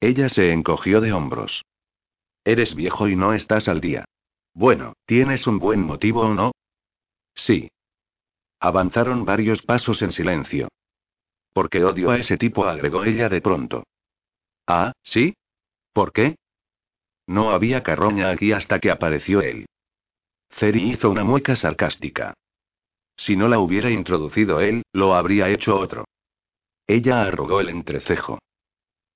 [0.00, 1.62] Ella se encogió de hombros.
[2.46, 4.04] Eres viejo y no estás al día.
[4.54, 6.52] Bueno, ¿tienes un buen motivo o no?
[7.34, 7.68] Sí.
[8.60, 10.68] Avanzaron varios pasos en silencio.
[11.52, 13.82] Porque odio a ese tipo, agregó ella de pronto.
[14.64, 15.34] Ah, ¿sí?
[15.92, 16.36] ¿Por qué?
[17.26, 19.66] No había carroña aquí hasta que apareció él.
[20.50, 22.34] Ceri hizo una mueca sarcástica.
[23.16, 26.04] Si no la hubiera introducido él, lo habría hecho otro.
[26.86, 28.38] Ella arrugó el entrecejo.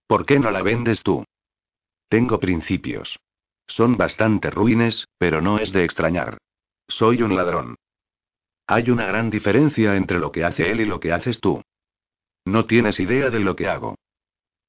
[0.09, 1.25] ¿Por qué no la vendes tú?
[2.11, 3.21] Tengo principios.
[3.69, 6.39] Son bastante ruines, pero no es de extrañar.
[6.89, 7.77] Soy un ladrón.
[8.67, 11.63] Hay una gran diferencia entre lo que hace él y lo que haces tú.
[12.45, 13.95] No tienes idea de lo que hago.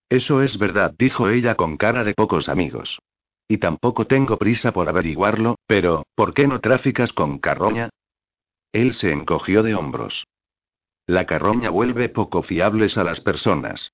[0.08, 3.00] Eso es verdad, dijo ella con cara de pocos amigos.
[3.48, 7.90] Y tampoco tengo prisa por averiguarlo, pero, ¿por qué no traficas con carroña?
[8.72, 10.26] Él se encogió de hombros.
[11.08, 13.92] La carroña vuelve poco fiables a las personas.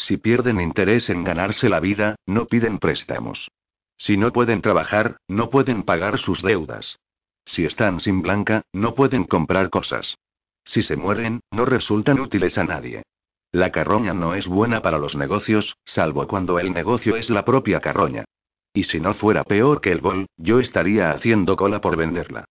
[0.00, 3.50] Si pierden interés en ganarse la vida, no piden préstamos.
[3.98, 6.98] Si no pueden trabajar, no pueden pagar sus deudas.
[7.44, 10.16] Si están sin blanca, no pueden comprar cosas.
[10.64, 13.02] Si se mueren, no resultan útiles a nadie.
[13.52, 17.80] La carroña no es buena para los negocios, salvo cuando el negocio es la propia
[17.80, 18.24] carroña.
[18.72, 22.46] Y si no fuera peor que el gol, yo estaría haciendo cola por venderla.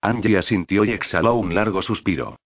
[0.00, 2.36] Angie asintió y exhaló un largo suspiro.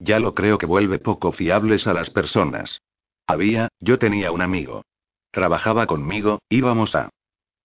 [0.00, 2.80] Ya lo creo que vuelve poco fiables a las personas.
[3.26, 4.82] Había, yo tenía un amigo.
[5.30, 7.10] Trabajaba conmigo, íbamos a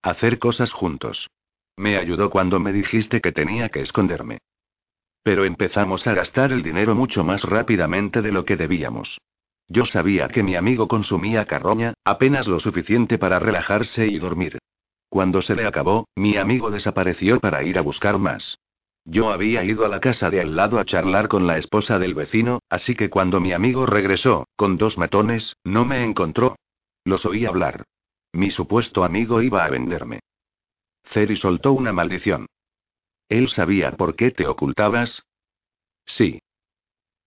[0.02, 1.30] hacer cosas juntos.
[1.78, 4.40] Me ayudó cuando me dijiste que tenía que esconderme.
[5.24, 9.18] Pero empezamos a gastar el dinero mucho más rápidamente de lo que debíamos.
[9.68, 14.58] Yo sabía que mi amigo consumía carroña, apenas lo suficiente para relajarse y dormir.
[15.10, 18.58] Cuando se le acabó, mi amigo desapareció para ir a buscar más.
[19.10, 22.14] Yo había ido a la casa de al lado a charlar con la esposa del
[22.14, 26.56] vecino, así que cuando mi amigo regresó, con dos matones, no me encontró.
[27.06, 27.86] Los oí hablar.
[28.34, 30.20] Mi supuesto amigo iba a venderme.
[31.06, 32.46] Ceri soltó una maldición.
[33.30, 35.24] ¿Él sabía por qué te ocultabas?
[36.06, 36.40] Sí.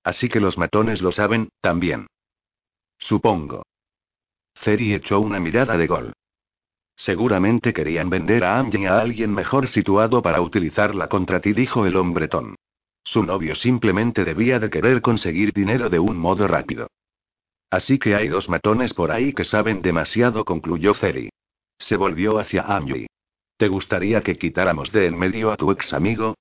[0.04, 2.06] Así que los matones lo saben, también.
[2.98, 3.64] Supongo.
[4.62, 6.12] Ceri echó una mirada de gol.
[6.96, 11.96] Seguramente querían vender a Angie a alguien mejor situado para utilizarla contra ti, dijo el
[11.96, 12.56] hombretón.
[13.04, 16.88] Su novio simplemente debía de querer conseguir dinero de un modo rápido.
[17.70, 21.30] Así que hay dos matones por ahí que saben demasiado, concluyó Ceri.
[21.78, 23.06] Se volvió hacia Angie.
[23.56, 26.34] ¿Te gustaría que quitáramos de en medio a tu ex amigo?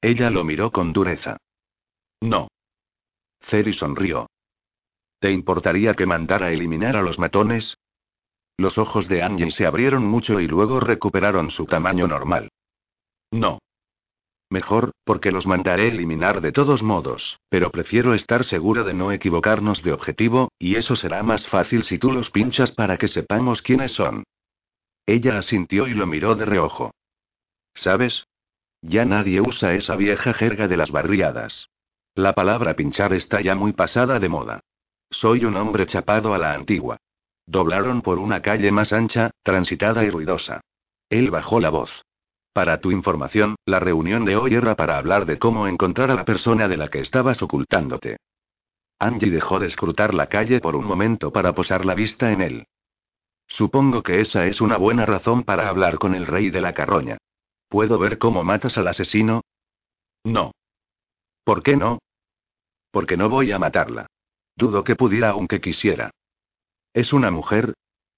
[0.00, 1.36] Ella lo miró con dureza.
[2.20, 2.48] No.
[3.40, 4.28] Ceri sonrió.
[5.20, 7.76] ¿Te importaría que mandara eliminar a los matones?
[8.58, 12.50] Los ojos de Angie se abrieron mucho y luego recuperaron su tamaño normal.
[13.30, 13.58] No.
[14.48, 19.82] Mejor, porque los mandaré eliminar de todos modos, pero prefiero estar segura de no equivocarnos
[19.82, 23.92] de objetivo, y eso será más fácil si tú los pinchas para que sepamos quiénes
[23.92, 24.24] son.
[25.04, 26.92] Ella asintió y lo miró de reojo.
[27.74, 28.26] ¿Sabes?
[28.82, 31.68] Ya nadie usa esa vieja jerga de las barriadas.
[32.14, 34.60] La palabra pinchar está ya muy pasada de moda.
[35.10, 36.98] Soy un hombre chapado a la antigua.
[37.46, 40.60] Doblaron por una calle más ancha, transitada y ruidosa.
[41.08, 41.90] Él bajó la voz.
[42.52, 46.24] Para tu información, la reunión de hoy era para hablar de cómo encontrar a la
[46.24, 48.16] persona de la que estabas ocultándote.
[48.98, 52.66] Angie dejó de escrutar la calle por un momento para posar la vista en él.
[53.46, 57.18] Supongo que esa es una buena razón para hablar con el rey de la carroña.
[57.68, 59.42] ¿Puedo ver cómo matas al asesino?
[60.24, 60.52] No.
[61.44, 61.98] ¿Por qué no?
[62.90, 64.06] Porque no voy a matarla.
[64.56, 66.10] Dudo que pudiera aunque quisiera.
[66.96, 67.74] ¿Es una mujer?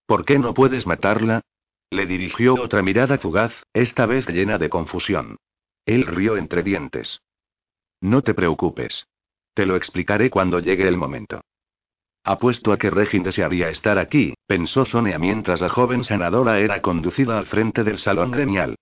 [0.06, 1.40] ¿Por qué no puedes matarla?
[1.90, 5.36] Le dirigió otra mirada fugaz, esta vez llena de confusión.
[5.84, 7.20] Él rió entre dientes.
[8.00, 9.08] No te preocupes.
[9.52, 11.40] Te lo explicaré cuando llegue el momento.
[12.22, 17.36] Apuesto a que Regin desearía estar aquí, pensó Sonia mientras la joven sanadora era conducida
[17.36, 18.76] al frente del salón gremial.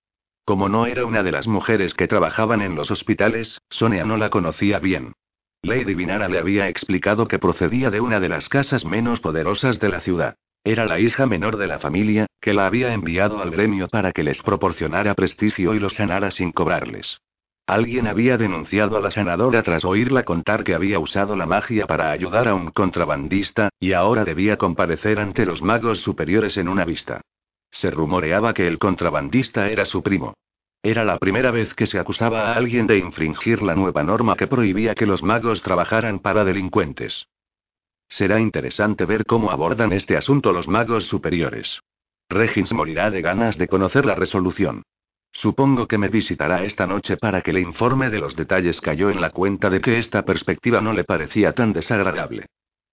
[0.45, 4.29] Como no era una de las mujeres que trabajaban en los hospitales, Sonia no la
[4.29, 5.15] conocía bien.
[5.63, 9.89] Lady Vinara le había explicado que procedía de una de las casas menos poderosas de
[9.89, 10.37] la ciudad.
[10.65, 14.25] Era la hija menor de la familia, que la había enviado al gremio para que
[14.25, 17.19] les proporcionara prestigio y los sanara sin cobrarles.
[17.67, 22.13] Alguien había denunciado a la sanadora tras oírla contar que había usado la magia para
[22.13, 27.23] ayudar a un contrabandista, y ahora debía comparecer ante los magos superiores en una vista.
[27.73, 30.35] Se rumoreaba que el contrabandista era su primo.
[30.87, 34.47] Era la primera vez que se acusaba a alguien de infringir la nueva norma que
[34.47, 37.27] prohibía que los magos trabajaran para delincuentes.
[38.09, 41.81] Será interesante ver cómo abordan este asunto los magos superiores.
[42.29, 44.85] Regins morirá de ganas de conocer la resolución.
[45.33, 48.81] Supongo que me visitará esta noche para que le informe de los detalles.
[48.81, 52.47] Cayó en la cuenta de que esta perspectiva no le parecía tan desagradable.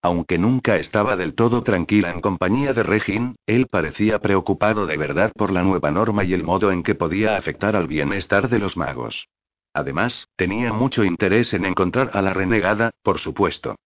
[0.04, 5.32] Aunque nunca estaba del todo tranquila en compañía de Regin, él parecía preocupado de verdad
[5.34, 8.76] por la nueva norma y el modo en que podía afectar al bienestar de los
[8.76, 9.30] magos.
[9.74, 13.78] Además, tenía mucho interés en encontrar a la renegada, por supuesto.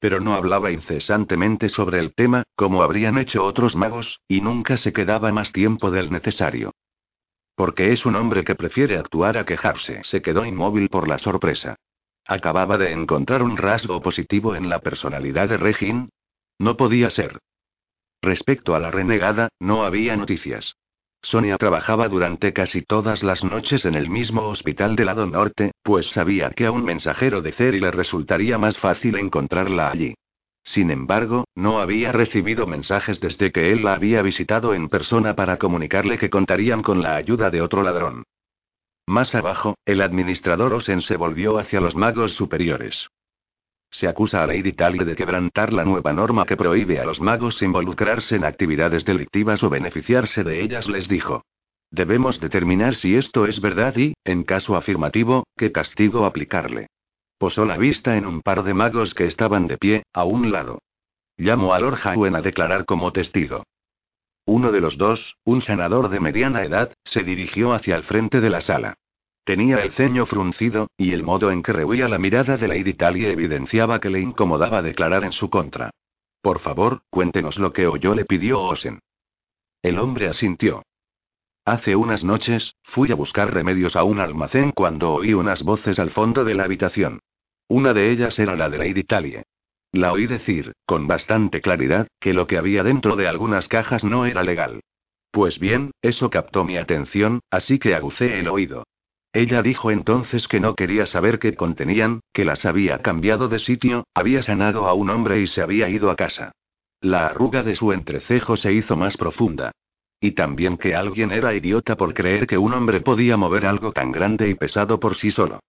[0.00, 4.94] Pero no hablaba incesantemente sobre el tema, como habrían hecho otros magos, y nunca se
[4.94, 6.72] quedaba más tiempo del necesario.
[7.54, 10.00] Porque es un hombre que prefiere actuar a quejarse.
[10.04, 11.76] Se quedó inmóvil por la sorpresa.
[12.28, 16.10] Acababa de encontrar un rasgo positivo en la personalidad de Regin.
[16.58, 17.38] No podía ser.
[18.20, 20.74] Respecto a la renegada, no había noticias.
[21.22, 26.06] Sonia trabajaba durante casi todas las noches en el mismo hospital del lado norte, pues
[26.10, 30.14] sabía que a un mensajero de Ceri le resultaría más fácil encontrarla allí.
[30.64, 35.56] Sin embargo, no había recibido mensajes desde que él la había visitado en persona para
[35.56, 38.24] comunicarle que contarían con la ayuda de otro ladrón.
[39.08, 43.08] Más abajo, el administrador Osen se volvió hacia los magos superiores.
[43.90, 47.62] Se acusa a Lady Talia de quebrantar la nueva norma que prohíbe a los magos
[47.62, 51.42] involucrarse en actividades delictivas o beneficiarse de ellas, les dijo.
[51.90, 56.88] Debemos determinar si esto es verdad y, en caso afirmativo, qué castigo aplicarle.
[57.38, 60.80] Posó la vista en un par de magos que estaban de pie, a un lado.
[61.38, 63.64] Llamo a Lord Hauen a declarar como testigo.
[64.48, 68.48] Uno de los dos, un senador de mediana edad, se dirigió hacia el frente de
[68.48, 68.94] la sala.
[69.44, 73.28] Tenía el ceño fruncido, y el modo en que rehuía la mirada de Lady Talia
[73.28, 75.90] evidenciaba que le incomodaba declarar en su contra.
[76.40, 79.00] Por favor, cuéntenos lo que oyó, le pidió Osen.
[79.82, 80.82] El hombre asintió.
[81.66, 86.10] Hace unas noches, fui a buscar remedios a un almacén cuando oí unas voces al
[86.10, 87.20] fondo de la habitación.
[87.68, 89.42] Una de ellas era la de Lady Talia.
[89.92, 94.26] La oí decir, con bastante claridad, que lo que había dentro de algunas cajas no
[94.26, 94.80] era legal.
[95.30, 98.84] Pues bien, eso captó mi atención, así que agucé el oído.
[99.32, 104.04] Ella dijo entonces que no quería saber qué contenían, que las había cambiado de sitio,
[104.14, 106.52] había sanado a un hombre y se había ido a casa.
[107.00, 109.72] La arruga de su entrecejo se hizo más profunda.
[110.20, 114.10] Y también que alguien era idiota por creer que un hombre podía mover algo tan
[114.10, 115.60] grande y pesado por sí solo.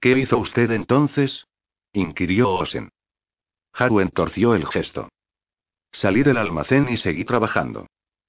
[0.00, 1.46] ¿Qué hizo usted entonces?
[1.92, 2.90] inquirió Osen.
[3.74, 5.08] Harwen torció el gesto.
[5.92, 7.86] Salí del almacén y seguí trabajando.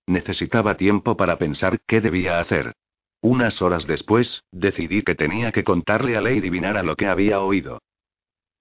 [0.07, 2.73] Necesitaba tiempo para pensar qué debía hacer.
[3.21, 7.79] Unas horas después, decidí que tenía que contarle a Lady Vinara lo que había oído.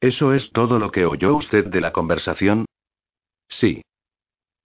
[0.00, 2.66] ¿Eso es todo lo que oyó usted de la conversación?
[3.48, 3.82] Sí.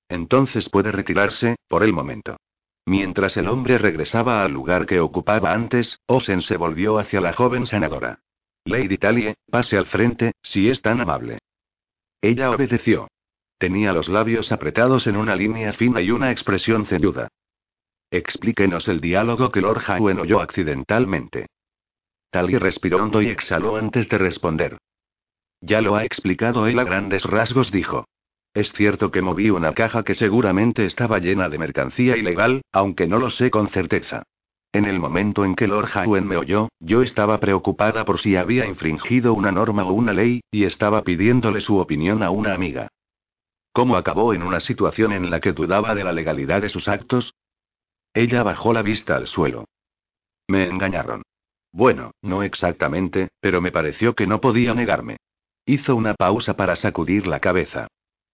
[0.07, 2.37] Entonces puede retirarse, por el momento.
[2.85, 7.67] Mientras el hombre regresaba al lugar que ocupaba antes, Osen se volvió hacia la joven
[7.67, 8.19] senadora.
[8.65, 11.39] Lady Talie, pase al frente, si es tan amable.
[12.21, 13.07] Ella obedeció.
[13.57, 17.27] Tenía los labios apretados en una línea fina y una expresión ceñuda.
[18.11, 21.47] Explíquenos el diálogo que Lord Howen oyó accidentalmente.
[22.31, 24.77] Tali respiró hondo y exhaló antes de responder.
[25.61, 28.05] Ya lo ha explicado él a grandes rasgos, dijo.
[28.53, 33.19] Es cierto que moví una caja que seguramente estaba llena de mercancía ilegal, aunque no
[33.19, 34.23] lo sé con certeza.
[34.71, 38.67] En el momento en que Lord Howen me oyó, yo estaba preocupada por si había
[38.67, 42.89] infringido una norma o una ley, y estaba pidiéndole su opinión a una amiga.
[43.73, 47.33] ¿Cómo acabó en una situación en la que dudaba de la legalidad de sus actos?
[48.13, 49.65] Ella bajó la vista al suelo.
[50.47, 51.23] Me engañaron.
[51.71, 55.17] Bueno, no exactamente, pero me pareció que no podía negarme.
[55.65, 57.87] Hizo una pausa para sacudir la cabeza.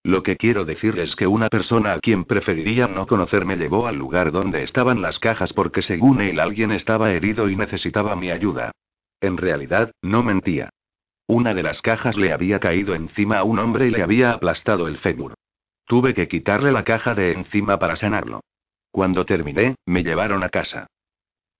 [0.06, 3.88] Lo que quiero decir es que una persona a quien preferiría no conocer me llevó
[3.88, 8.30] al lugar donde estaban las cajas porque según él alguien estaba herido y necesitaba mi
[8.30, 8.70] ayuda.
[9.20, 10.70] En realidad, no mentía.
[11.26, 14.86] Una de las cajas le había caído encima a un hombre y le había aplastado
[14.86, 15.34] el fémur.
[15.86, 18.44] Tuve que quitarle la caja de encima para sanarlo.
[18.92, 20.86] Cuando terminé, me llevaron a casa.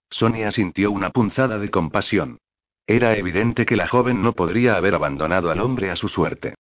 [0.09, 2.39] Sonia sintió una punzada de compasión.
[2.87, 6.55] Era evidente que la joven no podría haber abandonado al hombre a su suerte.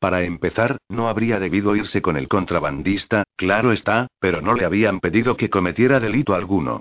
[0.00, 4.98] Para empezar, no habría debido irse con el contrabandista, claro está, pero no le habían
[4.98, 6.80] pedido que cometiera delito alguno.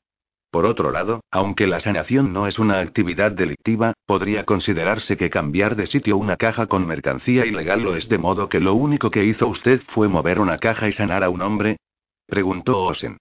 [0.52, 5.76] Por otro lado, aunque la sanación no es una actividad delictiva, podría considerarse que cambiar
[5.76, 9.26] de sitio una caja con mercancía ilegal lo es de modo que lo único que
[9.26, 11.78] hizo usted fue mover una caja y sanar a un hombre.
[12.26, 13.18] Preguntó Osen.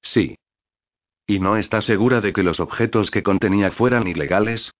[0.00, 0.36] Sí.
[1.26, 4.72] ¿Y no está segura de que los objetos que contenía fueran ilegales?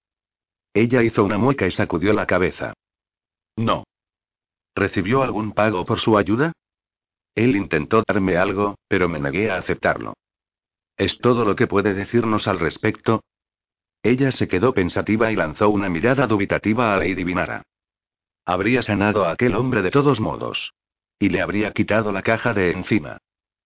[0.72, 2.72] Ella hizo una mueca y sacudió la cabeza.
[3.56, 3.84] No.
[4.74, 6.52] ¿Recibió algún pago por su ayuda?
[7.34, 10.14] Él intentó darme algo, pero me negué a aceptarlo.
[10.96, 13.22] ¿Es todo lo que puede decirnos al respecto?
[14.02, 17.62] Ella se quedó pensativa y lanzó una mirada dubitativa a Lady Vinara.
[18.44, 20.72] Habría sanado a aquel hombre de todos modos.
[21.18, 23.18] Y le habría quitado la caja de encima.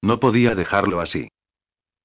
[0.03, 1.29] No podía dejarlo así.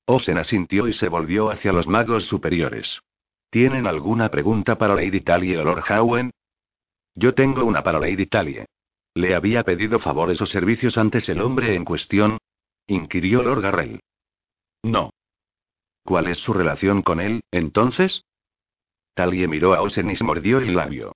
[0.06, 3.02] Osen asintió y se volvió hacia los magos superiores.
[3.50, 6.32] ¿Tienen alguna pregunta para Lady Talie o Lord Howen?
[7.16, 8.66] Yo tengo una para Lady Talie.
[9.20, 12.38] ¿Le había pedido favores o servicios antes el hombre en cuestión?
[12.88, 14.00] inquirió Lord Garrel.
[14.82, 15.10] No.
[16.06, 18.24] ¿Cuál es su relación con él, entonces?
[19.16, 21.12] Talie miró a Osen y se mordió el labio.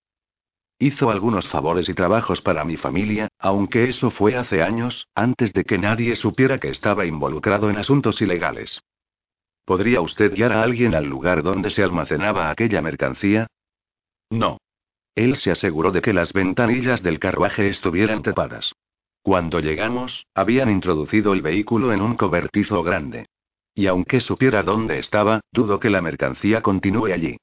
[0.79, 5.63] Hizo algunos favores y trabajos para mi familia, aunque eso fue hace años, antes de
[5.63, 8.81] que nadie supiera que estaba involucrado en asuntos ilegales.
[9.63, 13.47] ¿Podría usted guiar a alguien al lugar donde se almacenaba aquella mercancía?
[14.29, 14.57] No.
[15.15, 18.73] Él se aseguró de que las ventanillas del carruaje estuvieran tapadas.
[19.21, 23.27] Cuando llegamos, habían introducido el vehículo en un cobertizo grande.
[23.75, 27.37] Y aunque supiera dónde estaba, dudo que la mercancía continúe allí.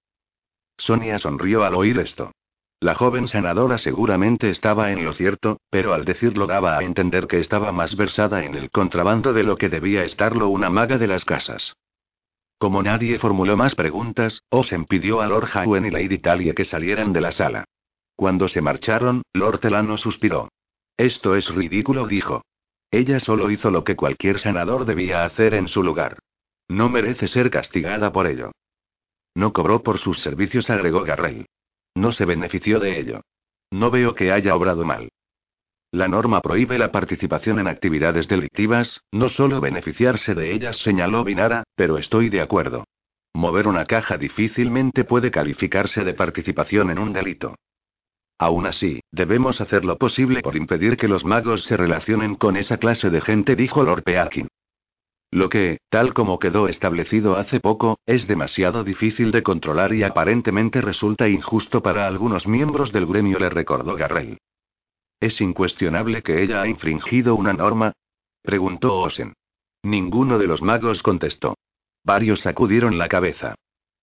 [0.77, 2.33] Sonia sonrió al oír esto.
[2.81, 7.39] La joven sanadora seguramente estaba en lo cierto, pero al decirlo daba a entender que
[7.39, 11.25] estaba más versada en el contrabando de lo que debía estarlo una maga de las
[11.25, 11.75] casas.
[12.61, 17.11] Como nadie formuló más preguntas, Osen pidió a Lord Hauen y Lady Talia que salieran
[17.15, 17.65] de la sala.
[18.17, 20.51] Cuando se marcharon, Lord Telano suspiró.
[20.99, 22.43] Esto es ridículo, dijo.
[22.91, 26.19] Ella solo hizo lo que cualquier sanador debía hacer en su lugar.
[26.69, 28.53] No merece ser castigada por ello.
[29.35, 31.47] No cobró por sus servicios, agregó Garrel.
[31.95, 33.23] No se benefició de ello.
[33.71, 35.09] No veo que haya obrado mal.
[35.93, 41.65] La norma prohíbe la participación en actividades delictivas, no solo beneficiarse de ellas, señaló Binara,
[41.75, 42.85] pero estoy de acuerdo.
[43.35, 47.57] Mover una caja difícilmente puede calificarse de participación en un delito.
[48.39, 52.79] Aún así, debemos hacer lo posible por impedir que los magos se relacionen con esa
[52.79, 54.47] clase de gente, dijo Lord Peakin.
[55.33, 60.81] Lo que, tal como quedó establecido hace poco, es demasiado difícil de controlar y aparentemente
[60.81, 64.39] resulta injusto para algunos miembros del gremio, le recordó Garrel.
[65.21, 67.93] ¿Es incuestionable que ella ha infringido una norma?
[68.43, 69.35] preguntó Osen.
[69.83, 71.57] Ninguno de los magos contestó.
[72.05, 73.55] Varios sacudieron la cabeza.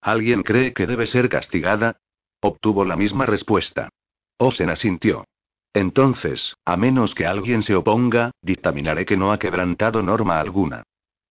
[0.01, 1.97] ¿Alguien cree que debe ser castigada?
[2.39, 3.89] Obtuvo la misma respuesta.
[4.37, 5.25] Osen asintió.
[5.73, 10.83] Entonces, a menos que alguien se oponga, dictaminaré que no ha quebrantado norma alguna.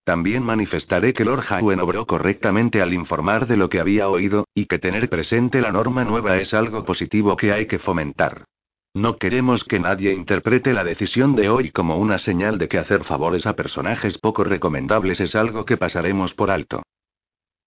[0.03, 4.65] También manifestaré que Lord Hauen obró correctamente al informar de lo que había oído, y
[4.65, 8.45] que tener presente la norma nueva es algo positivo que hay que fomentar.
[8.93, 13.03] No queremos que nadie interprete la decisión de hoy como una señal de que hacer
[13.03, 16.83] favores a personajes poco recomendables es algo que pasaremos por alto.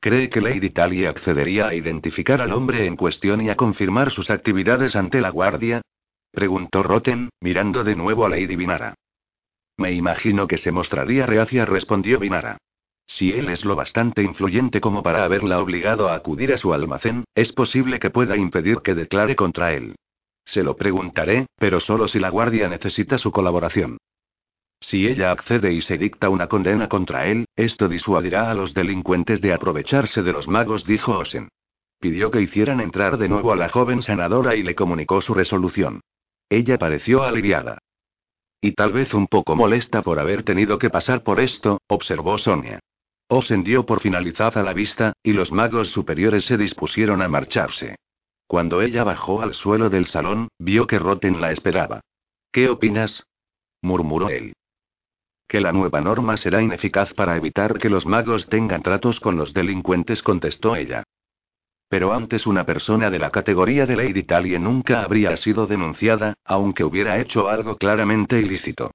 [0.01, 4.31] ¿Cree que Lady Talia accedería a identificar al hombre en cuestión y a confirmar sus
[4.31, 5.83] actividades ante la guardia?
[6.33, 8.95] Preguntó Roten, mirando de nuevo a Lady Binara.
[9.77, 12.59] Me imagino que se mostraría reacia, respondió Binara.
[13.07, 17.25] Si él es lo bastante influyente como para haberla obligado a acudir a su almacén,
[17.35, 19.97] es posible que pueda impedir que declare contra él.
[20.53, 23.99] Se lo preguntaré, pero solo si la guardia necesita su colaboración.
[24.81, 29.41] Si ella accede y se dicta una condena contra él, esto disuadirá a los delincuentes
[29.41, 31.51] de aprovecharse de los magos, dijo Osen.
[32.01, 36.01] Pidió que hicieran entrar de nuevo a la joven sanadora y le comunicó su resolución.
[36.49, 37.79] Ella pareció aliviada.
[38.61, 42.81] Y tal vez un poco molesta por haber tenido que pasar por esto, observó Sonia.
[43.29, 47.95] Osen dio por finalizada la vista, y los magos superiores se dispusieron a marcharse.
[48.51, 52.01] Cuando ella bajó al suelo del salón, vio que Roten la esperaba.
[52.51, 53.23] ¿Qué opinas?
[53.81, 54.55] murmuró él.
[55.47, 59.55] Que la nueva norma será ineficaz para evitar que los magos tengan tratos con los
[59.55, 61.05] delincuentes, contestó ella.
[61.89, 66.83] Pero antes una persona de la categoría de Lady Talie nunca habría sido denunciada, aunque
[66.83, 68.91] hubiera hecho algo claramente ilícito.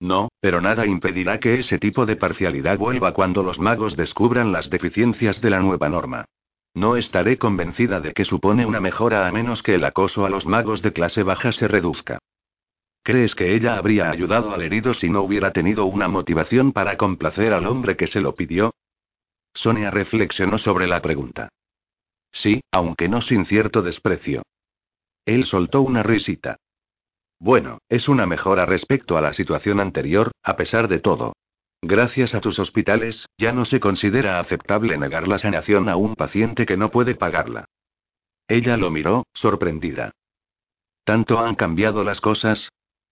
[0.00, 4.68] No, pero nada impedirá que ese tipo de parcialidad vuelva cuando los magos descubran las
[4.68, 6.26] deficiencias de la nueva norma.
[6.76, 10.44] No estaré convencida de que supone una mejora a menos que el acoso a los
[10.44, 12.18] magos de clase baja se reduzca.
[13.02, 17.54] ¿Crees que ella habría ayudado al herido si no hubiera tenido una motivación para complacer
[17.54, 18.74] al hombre que se lo pidió?
[19.54, 21.48] Sonia reflexionó sobre la pregunta.
[22.30, 24.42] Sí, aunque no sin cierto desprecio.
[25.24, 26.58] Él soltó una risita.
[27.38, 31.32] Bueno, es una mejora respecto a la situación anterior, a pesar de todo.
[31.88, 36.66] Gracias a tus hospitales, ya no se considera aceptable negar la sanación a un paciente
[36.66, 37.66] que no puede pagarla.
[38.48, 40.10] Ella lo miró, sorprendida.
[41.04, 42.70] ¿Tanto han cambiado las cosas?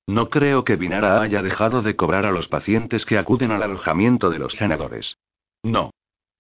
[0.09, 4.29] No creo que Vinara haya dejado de cobrar a los pacientes que acuden al alojamiento
[4.29, 5.19] de los sanadores.
[5.63, 5.93] No.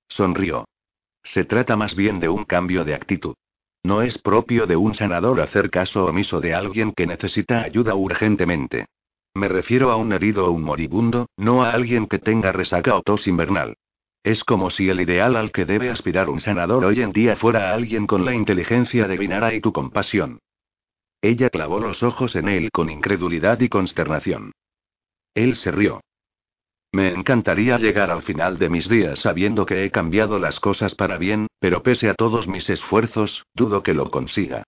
[0.08, 0.64] Sonrió.
[1.22, 3.34] Se trata más bien de un cambio de actitud.
[3.84, 8.86] No es propio de un sanador hacer caso omiso de alguien que necesita ayuda urgentemente.
[9.34, 13.02] Me refiero a un herido o un moribundo, no a alguien que tenga resaca o
[13.02, 13.76] tos invernal.
[14.22, 17.74] Es como si el ideal al que debe aspirar un sanador hoy en día fuera
[17.74, 20.38] alguien con la inteligencia de Vinara y tu compasión.
[21.20, 24.52] Ella clavó los ojos en él con incredulidad y consternación.
[25.34, 26.00] Él se rió.
[26.92, 31.18] Me encantaría llegar al final de mis días sabiendo que he cambiado las cosas para
[31.18, 34.62] bien, pero pese a todos mis esfuerzos, dudo que lo consiga.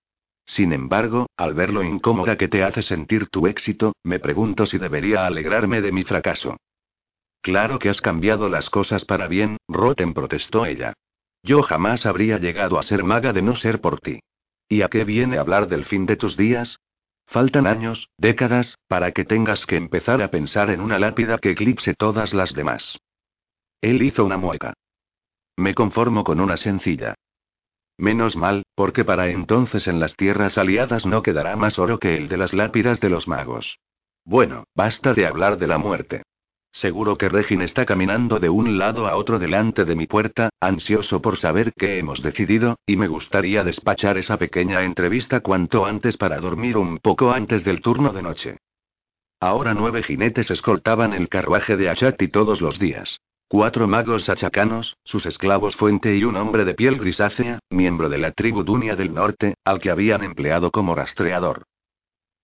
[0.47, 4.77] Sin embargo, al ver lo incómoda que te hace sentir tu éxito, me pregunto si
[4.77, 6.57] debería alegrarme de mi fracaso.
[7.41, 10.93] Claro que has cambiado las cosas para bien, Roten protestó ella.
[11.43, 14.19] Yo jamás habría llegado a ser maga de no ser por ti.
[14.69, 16.79] ¿Y a qué viene hablar del fin de tus días?
[17.27, 21.93] Faltan años, décadas, para que tengas que empezar a pensar en una lápida que eclipse
[21.93, 22.97] todas las demás.
[23.81, 24.73] Él hizo una mueca.
[25.57, 27.15] Me conformo con una sencilla.
[27.97, 32.27] Menos mal, porque para entonces en las tierras aliadas no quedará más oro que el
[32.27, 33.79] de las lápidas de los magos.
[34.23, 36.23] Bueno, basta de hablar de la muerte.
[36.71, 41.23] Seguro que Regin está caminando de un lado a otro delante de mi puerta, ansioso
[41.23, 46.39] por saber qué hemos decidido, y me gustaría despachar esa pequeña entrevista cuanto antes para
[46.39, 48.57] dormir un poco antes del turno de noche.
[49.39, 53.21] Ahora nueve jinetes escoltaban el carruaje de Achati todos los días.
[53.49, 58.33] Cuatro magos achacanos, sus esclavos fuente y un hombre de piel grisácea, miembro de la
[58.33, 61.63] tribu Dunia del Norte, al que habían empleado como rastreador.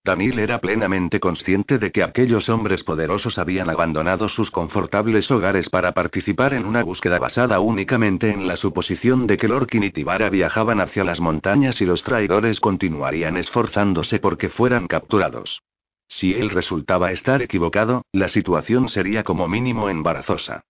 [0.05, 5.91] Danil era plenamente consciente de que aquellos hombres poderosos habían abandonado sus confortables hogares para
[5.91, 10.79] participar en una búsqueda basada únicamente en la suposición de que Lorkin y Tibara viajaban
[10.79, 15.61] hacia las montañas y los traidores continuarían esforzándose porque fueran capturados.
[16.07, 20.63] Si él resultaba estar equivocado, la situación sería como mínimo embarazosa.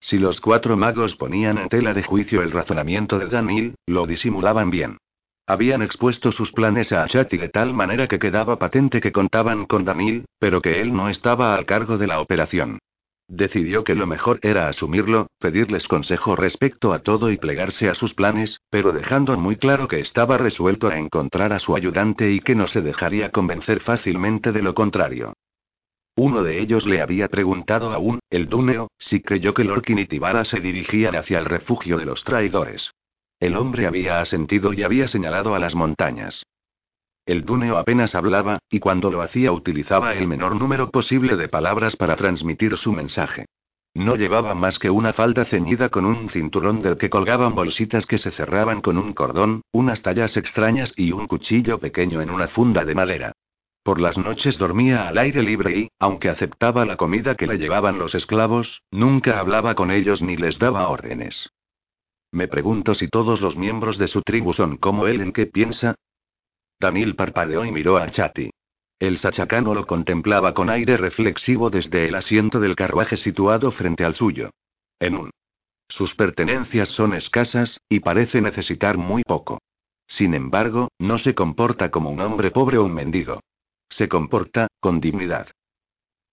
[0.00, 4.70] Si los cuatro magos ponían en tela de juicio el razonamiento de Danil, lo disimulaban
[4.70, 4.98] bien.
[5.46, 9.84] Habían expuesto sus planes a Achati de tal manera que quedaba patente que contaban con
[9.84, 12.78] Danil, pero que él no estaba al cargo de la operación.
[13.28, 18.14] Decidió que lo mejor era asumirlo, pedirles consejo respecto a todo y plegarse a sus
[18.14, 22.56] planes, pero dejando muy claro que estaba resuelto a encontrar a su ayudante y que
[22.56, 25.34] no se dejaría convencer fácilmente de lo contrario.
[26.22, 30.44] Uno de ellos le había preguntado aún, el Duneo, si creyó que Lorkin y Tibara
[30.44, 32.90] se dirigían hacia el refugio de los traidores.
[33.38, 36.42] El hombre había asentido y había señalado a las montañas.
[37.24, 41.96] El Duneo apenas hablaba, y cuando lo hacía utilizaba el menor número posible de palabras
[41.96, 43.46] para transmitir su mensaje.
[43.94, 48.18] No llevaba más que una falda ceñida con un cinturón del que colgaban bolsitas que
[48.18, 52.84] se cerraban con un cordón, unas tallas extrañas y un cuchillo pequeño en una funda
[52.84, 53.32] de madera.
[53.82, 57.98] Por las noches dormía al aire libre y, aunque aceptaba la comida que le llevaban
[57.98, 61.50] los esclavos, nunca hablaba con ellos ni les daba órdenes.
[62.32, 65.94] Me pregunto si todos los miembros de su tribu son como él en qué piensa.
[66.78, 68.50] Danil parpadeó y miró a Chati.
[69.00, 74.14] El sachacano lo contemplaba con aire reflexivo desde el asiento del carruaje situado frente al
[74.14, 74.50] suyo.
[75.00, 75.30] En un.
[75.88, 79.58] Sus pertenencias son escasas, y parece necesitar muy poco.
[80.06, 83.40] Sin embargo, no se comporta como un hombre pobre o un mendigo.
[83.90, 85.48] Se comporta, con dignidad.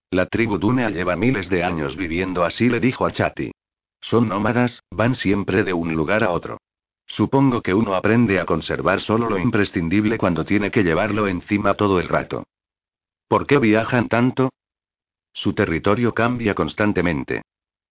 [0.09, 3.51] La tribu Dunea lleva miles de años viviendo así, le dijo a Chati.
[3.99, 6.59] Son nómadas, van siempre de un lugar a otro.
[7.07, 11.99] Supongo que uno aprende a conservar solo lo imprescindible cuando tiene que llevarlo encima todo
[11.99, 12.43] el rato.
[13.27, 14.51] ¿Por qué viajan tanto?
[15.33, 17.41] Su territorio cambia constantemente.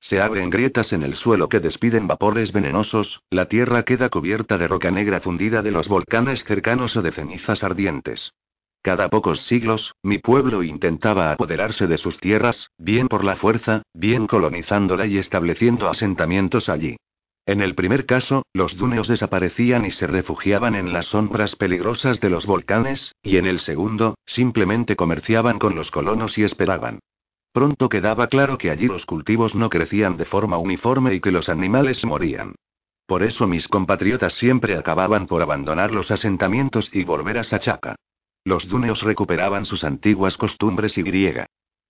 [0.01, 4.69] Se abren grietas en el suelo que despiden vapores venenosos, la tierra queda cubierta de
[4.69, 8.33] roca negra fundida de los volcanes cercanos o de cenizas ardientes.
[8.87, 14.29] Cada pocos siglos, mi pueblo intentaba apoderarse de sus tierras, bien por la fuerza, bien
[14.29, 16.97] colonizándola y estableciendo asentamientos allí.
[17.47, 22.31] En el primer caso, los duneos desaparecían y se refugiaban en las sombras peligrosas de
[22.31, 27.01] los volcanes, y en el segundo, simplemente comerciaban con los colonos y esperaban.
[27.53, 31.49] Pronto quedaba claro que allí los cultivos no crecían de forma uniforme y que los
[31.49, 32.55] animales morían.
[33.07, 37.97] Por eso mis compatriotas siempre acababan por abandonar los asentamientos y volver a Sachaca.
[38.47, 41.47] Los duneos recuperaban sus antiguas costumbres y griega.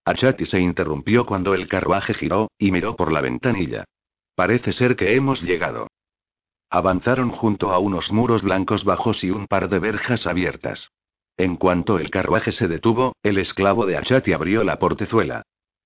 [0.07, 3.85] Achati se interrumpió cuando el carruaje giró, y miró por la ventanilla.
[4.35, 5.89] Parece ser que hemos llegado.
[6.71, 10.89] Avanzaron junto a unos muros blancos bajos y un par de verjas abiertas.
[11.37, 15.43] En cuanto el carruaje se detuvo, el esclavo de Achati abrió la portezuela.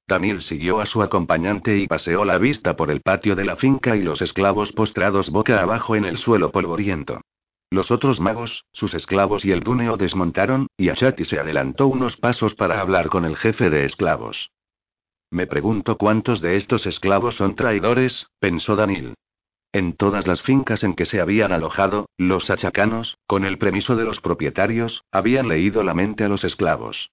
[0.07, 3.97] Daniel siguió a su acompañante y paseó la vista por el patio de la finca
[3.97, 7.23] y los esclavos postrados boca abajo en el suelo polvoriento.
[7.71, 12.55] Los otros magos, sus esclavos y el Duneo desmontaron, y Achati se adelantó unos pasos
[12.57, 14.51] para hablar con el jefe de esclavos.
[15.31, 19.15] Me pregunto cuántos de estos esclavos son traidores, pensó Danil.
[19.73, 24.05] En todas las fincas en que se habían alojado, los achacanos, con el permiso de
[24.05, 27.11] los propietarios, habían leído la mente a los esclavos.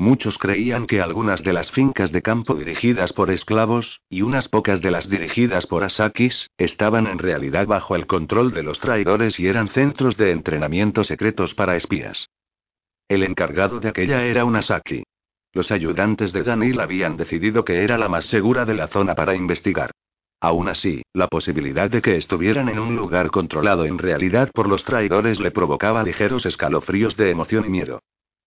[0.00, 4.80] Muchos creían que algunas de las fincas de campo dirigidas por esclavos, y unas pocas
[4.80, 9.46] de las dirigidas por asakis, estaban en realidad bajo el control de los traidores y
[9.46, 12.30] eran centros de entrenamiento secretos para espías.
[13.10, 15.02] El encargado de aquella era un asaki.
[15.52, 19.34] Los ayudantes de Danil habían decidido que era la más segura de la zona para
[19.34, 19.90] investigar.
[20.40, 24.82] Aún así, la posibilidad de que estuvieran en un lugar controlado en realidad por los
[24.82, 28.00] traidores le provocaba ligeros escalofríos de emoción y miedo.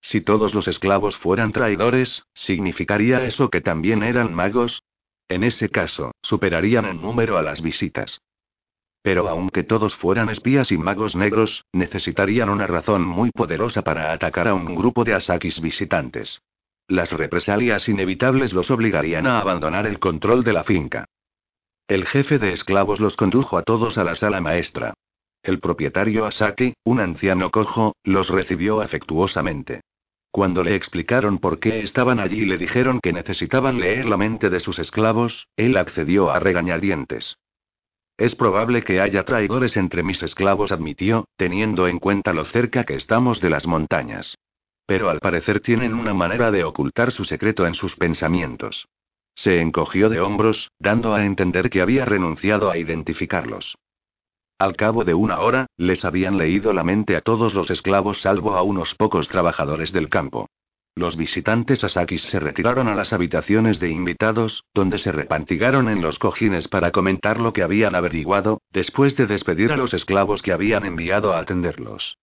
[0.04, 4.84] Si todos los esclavos fueran traidores, ¿significaría eso que también eran magos?
[5.30, 8.20] En ese caso, superarían en número a las visitas.
[9.02, 14.50] Pero aunque todos fueran espías y magos negros, necesitarían una razón muy poderosa para atacar
[14.50, 16.42] a un grupo de Asakis visitantes.
[16.88, 21.06] Las represalias inevitables los obligarían a abandonar el control de la finca.
[21.88, 24.94] El jefe de esclavos los condujo a todos a la sala maestra.
[25.44, 29.82] El propietario Asaki, un anciano cojo, los recibió afectuosamente.
[30.34, 34.50] Cuando le explicaron por qué estaban allí y le dijeron que necesitaban leer la mente
[34.50, 37.38] de sus esclavos, él accedió a regañadientes.
[38.18, 42.96] Es probable que haya traidores entre mis esclavos, admitió, teniendo en cuenta lo cerca que
[42.96, 44.36] estamos de las montañas.
[44.88, 48.88] Pero al parecer tienen una manera de ocultar su secreto en sus pensamientos.
[49.36, 53.76] Se encogió de hombros, dando a entender que había renunciado a identificarlos.
[54.60, 58.56] Al cabo de una hora, les habían leído la mente a todos los esclavos salvo
[58.56, 60.48] a unos pocos trabajadores del campo.
[60.96, 66.20] Los visitantes Asakis se retiraron a las habitaciones de invitados, donde se repantigaron en los
[66.20, 70.86] cojines para comentar lo que habían averiguado, después de despedir a los esclavos que habían
[70.86, 72.18] enviado a atenderlos.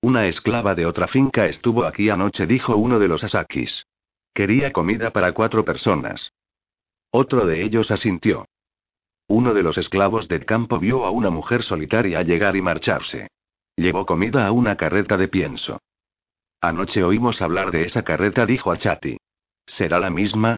[0.00, 3.84] Una esclava de otra finca estuvo aquí anoche, dijo uno de los Asakis.
[4.32, 6.32] Quería comida para cuatro personas.
[7.10, 8.46] Otro de ellos asintió.
[9.28, 13.28] Uno de los esclavos del campo vio a una mujer solitaria llegar y marcharse.
[13.76, 15.80] Llevó comida a una carreta de pienso.
[16.62, 19.18] Anoche oímos hablar de esa carreta, dijo a Chati.
[19.66, 20.56] ¿Será la misma?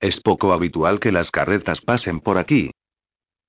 [0.00, 2.70] Es poco habitual que las carretas pasen por aquí.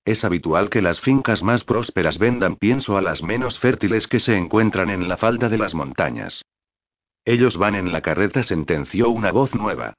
[0.05, 4.35] Es habitual que las fincas más prósperas vendan pienso a las menos fértiles que se
[4.35, 6.41] encuentran en la falda de las montañas.
[7.25, 9.93] Ellos van en la carreta, sentenció una voz nueva.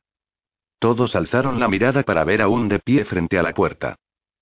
[0.78, 3.96] Todos alzaron la mirada para ver a un de pie frente a la puerta.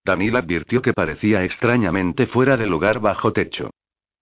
[0.05, 3.71] Daniel advirtió que parecía extrañamente fuera de lugar bajo techo.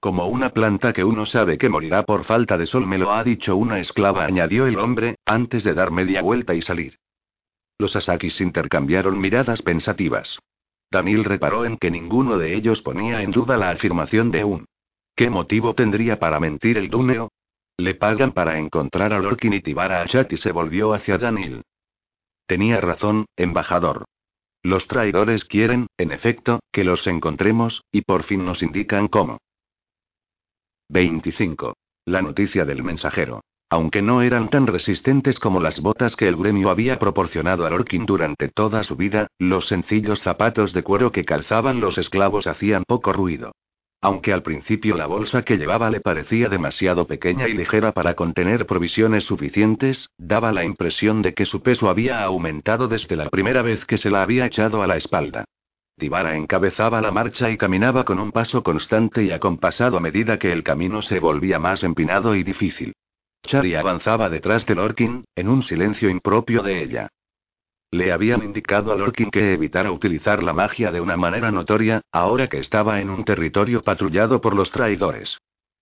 [0.00, 3.22] Como una planta que uno sabe que morirá por falta de sol, me lo ha
[3.22, 6.98] dicho una esclava, añadió el hombre, antes de dar media vuelta y salir.
[7.78, 10.38] Los Asakis intercambiaron miradas pensativas.
[10.90, 14.66] Daniel reparó en que ninguno de ellos ponía en duda la afirmación de un.
[15.14, 17.30] ¿Qué motivo tendría para mentir el Duneo?
[17.76, 21.62] Le pagan para encontrar a Lorkin y Tibara a Chat y se volvió hacia Daniel.
[22.46, 24.04] Tenía razón, embajador.
[24.62, 29.38] Los traidores quieren, en efecto, que los encontremos, y por fin nos indican cómo.
[30.90, 31.74] 25.
[32.04, 33.40] La noticia del mensajero.
[33.70, 38.04] Aunque no eran tan resistentes como las botas que el gremio había proporcionado a Lorkin
[38.04, 43.12] durante toda su vida, los sencillos zapatos de cuero que calzaban los esclavos hacían poco
[43.12, 43.52] ruido.
[44.02, 48.64] Aunque al principio la bolsa que llevaba le parecía demasiado pequeña y ligera para contener
[48.66, 53.84] provisiones suficientes, daba la impresión de que su peso había aumentado desde la primera vez
[53.84, 55.44] que se la había echado a la espalda.
[55.98, 60.50] Tibara encabezaba la marcha y caminaba con un paso constante y acompasado a medida que
[60.50, 62.94] el camino se volvía más empinado y difícil.
[63.42, 67.08] Chari avanzaba detrás de Lorkin, en un silencio impropio de ella.
[67.92, 72.46] Le habían indicado a Lorkin que evitara utilizar la magia de una manera notoria, ahora
[72.46, 75.38] que estaba en un territorio patrullado por los traidores.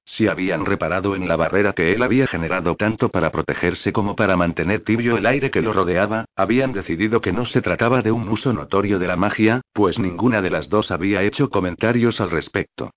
[0.06, 4.38] Si habían reparado en la barrera que él había generado tanto para protegerse como para
[4.38, 8.26] mantener tibio el aire que lo rodeaba, habían decidido que no se trataba de un
[8.30, 12.90] uso notorio de la magia, pues ninguna de las dos había hecho comentarios al respecto.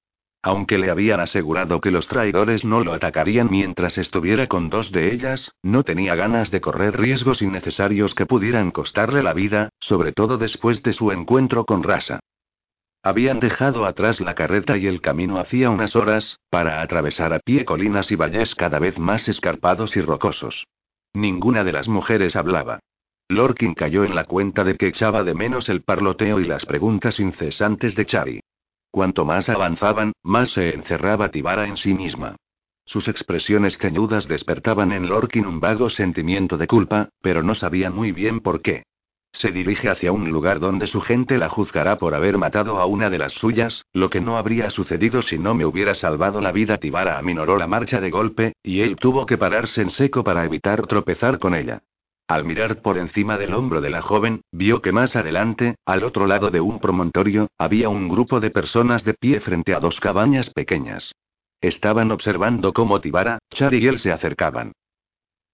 [0.44, 5.14] Aunque le habían asegurado que los traidores no lo atacarían mientras estuviera con dos de
[5.14, 10.40] ellas, no tenía ganas de correr riesgos innecesarios que pudieran costarle la vida, sobre todo
[10.40, 12.20] después de su encuentro con Rasa.
[13.04, 17.66] Habían dejado atrás la carreta y el camino hacía unas horas, para atravesar a pie
[17.66, 20.66] colinas y valles cada vez más escarpados y rocosos.
[21.14, 22.80] Ninguna de las mujeres hablaba.
[23.28, 27.20] Lorkin cayó en la cuenta de que echaba de menos el parloteo y las preguntas
[27.20, 28.40] incesantes de Chari.
[28.92, 32.36] Cuanto más avanzaban, más se encerraba Tibara en sí misma.
[32.86, 38.12] Sus expresiones ceñudas despertaban en Lorkin un vago sentimiento de culpa, pero no sabía muy
[38.12, 38.84] bien por qué.
[39.34, 43.10] Se dirige hacia un lugar donde su gente la juzgará por haber matado a una
[43.10, 46.78] de las suyas, lo que no habría sucedido si no me hubiera salvado la vida.
[46.80, 50.86] Tibara aminoró la marcha de golpe, y él tuvo que pararse en seco para evitar
[50.86, 51.82] tropezar con ella.
[52.32, 56.28] Al mirar por encima del hombro de la joven, vio que más adelante, al otro
[56.28, 60.50] lado de un promontorio, había un grupo de personas de pie frente a dos cabañas
[60.50, 61.12] pequeñas.
[61.60, 64.72] Estaban observando cómo Tibara, Char y él se acercaban.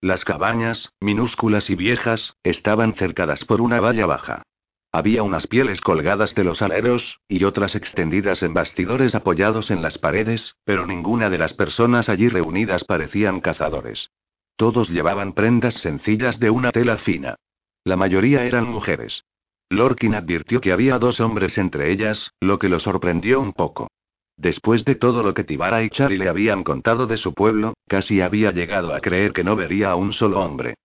[0.02, 4.44] Las cabañas, minúsculas y viejas, estaban cercadas por una valla baja.
[4.92, 9.98] Había unas pieles colgadas de los aleros, y otras extendidas en bastidores apoyados en las
[9.98, 14.12] paredes, pero ninguna de las personas allí reunidas parecían cazadores.
[14.58, 17.36] Todos llevaban prendas sencillas de una tela fina.
[17.84, 19.24] La mayoría eran mujeres.
[19.70, 23.88] Lorkin advirtió que había dos hombres entre ellas, lo que lo sorprendió un poco.
[24.36, 28.22] Después de todo lo que Tibara y Chari le habían contado de su pueblo, casi
[28.22, 30.76] había llegado a creer que no vería a un solo hombre.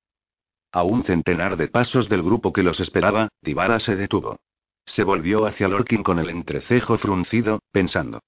[0.71, 4.37] A un centenar de pasos del grupo que los esperaba, Tibara se detuvo.
[4.85, 8.21] Se volvió hacia Lorkin con el entrecejo fruncido, pensando.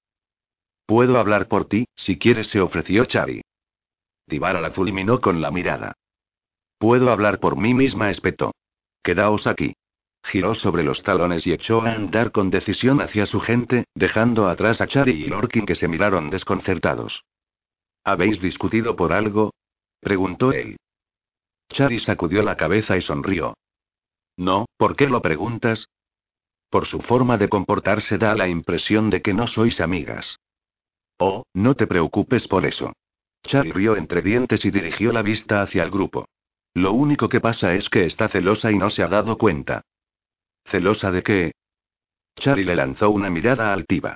[0.87, 3.41] Puedo hablar por ti, si quieres, se ofreció Chari.
[4.27, 5.93] Tibara la fulminó con la mirada.
[6.77, 8.53] Puedo hablar por mí misma, espetó.
[9.03, 9.75] Quedaos aquí.
[10.23, 14.81] Giró sobre los talones y echó a andar con decisión hacia su gente, dejando atrás
[14.81, 17.23] a Chari y Lorkin que se miraron desconcertados.
[18.03, 19.53] ¿Habéis discutido por algo?
[19.99, 20.77] preguntó él.
[21.69, 23.55] Chari sacudió la cabeza y sonrió.
[24.37, 25.87] No, ¿por qué lo preguntas?
[26.69, 30.39] Por su forma de comportarse da la impresión de que no sois amigas.
[31.19, 32.93] Oh, no te preocupes por eso.
[33.45, 36.27] Chari rió entre dientes y dirigió la vista hacia el grupo.
[36.73, 39.81] Lo único que pasa es que está celosa y no se ha dado cuenta.
[40.65, 41.51] ¿Celosa de qué?
[42.37, 44.15] Chari le lanzó una mirada altiva.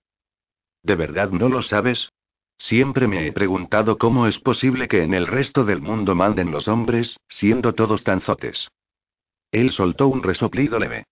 [0.83, 2.09] ¿De verdad no lo sabes?
[2.57, 6.67] Siempre me he preguntado cómo es posible que en el resto del mundo manden los
[6.67, 8.67] hombres, siendo todos tan zotes.
[9.51, 11.05] Él soltó un resoplido leve.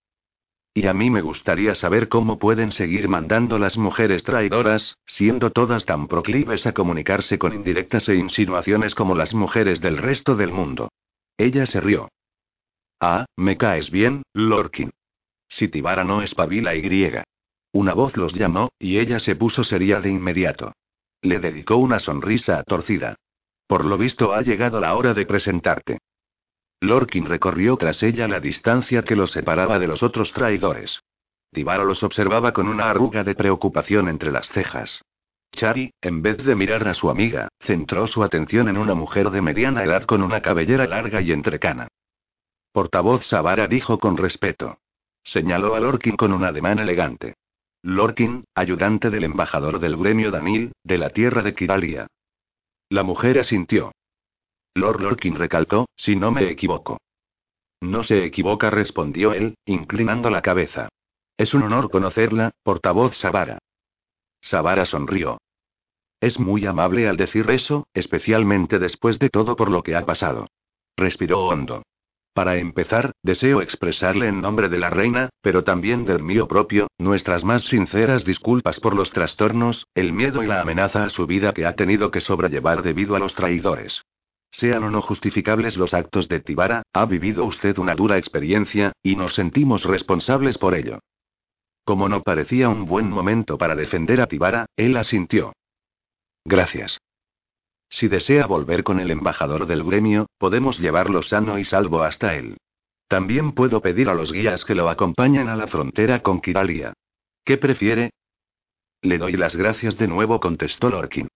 [0.78, 5.88] Y a mí me gustaría saber cómo pueden seguir mandando las mujeres traidoras, siendo todas
[5.88, 10.90] tan proclives a comunicarse con indirectas e insinuaciones como las mujeres del resto del mundo.
[11.36, 12.10] Ella se rió.
[13.00, 14.92] Ah, me caes bien, Lorkin.
[15.50, 17.24] Si Tibara no espabila y griega.
[17.72, 20.74] Una voz los llamó, y ella se puso seria de inmediato.
[21.24, 23.16] Le dedicó una sonrisa torcida.
[23.66, 25.98] Por lo visto ha llegado la hora de presentarte.
[26.80, 31.02] Lorkin recorrió tras ella la distancia que los separaba de los otros traidores.
[31.52, 35.02] Tibaro los observaba con una arruga de preocupación entre las cejas.
[35.52, 39.42] Chari, en vez de mirar a su amiga, centró su atención en una mujer de
[39.42, 41.88] mediana edad con una cabellera larga y entrecana.
[42.74, 44.78] Portavoz Savara dijo con respeto.
[45.24, 47.36] Señaló a Lorkin con un ademán elegante.
[47.82, 52.08] Lorkin, ayudante del embajador del gremio Danil, de la tierra de Kiralia.
[52.90, 53.94] La mujer asintió.
[54.78, 57.00] Lord Lorkin recalcó, si no me equivoco.
[57.82, 60.90] No se equivoca, respondió él, inclinando la cabeza.
[61.38, 63.60] Es un honor conocerla, portavoz Savara.
[64.42, 65.40] Savara sonrió.
[66.20, 70.48] Es muy amable al decir eso, especialmente después de todo por lo que ha pasado.
[70.96, 71.84] Respiró hondo.
[72.34, 77.44] Para empezar, deseo expresarle en nombre de la reina, pero también del mío propio, nuestras
[77.44, 81.66] más sinceras disculpas por los trastornos, el miedo y la amenaza a su vida que
[81.66, 84.04] ha tenido que sobrellevar debido a los traidores.
[84.52, 89.16] Sean o no justificables los actos de Tibara, ha vivido usted una dura experiencia, y
[89.16, 91.00] nos sentimos responsables por ello.
[91.84, 95.54] Como no parecía un buen momento para defender a Tibara, él asintió.
[96.44, 96.98] Gracias.
[97.90, 102.58] Si desea volver con el embajador del gremio, podemos llevarlo sano y salvo hasta él.
[103.08, 106.94] También puedo pedir a los guías que lo acompañen a la frontera con Kiralia.
[107.46, 108.10] ¿Qué prefiere?
[109.02, 111.30] Le doy las gracias de nuevo, contestó Lorkin.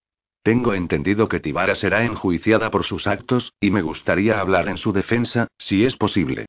[0.44, 4.92] Tengo entendido que Tibara será enjuiciada por sus actos, y me gustaría hablar en su
[4.92, 6.48] defensa, si es posible.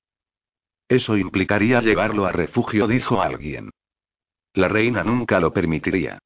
[0.88, 3.70] Eso implicaría llevarlo a refugio, dijo alguien.
[4.54, 6.18] La reina nunca lo permitiría.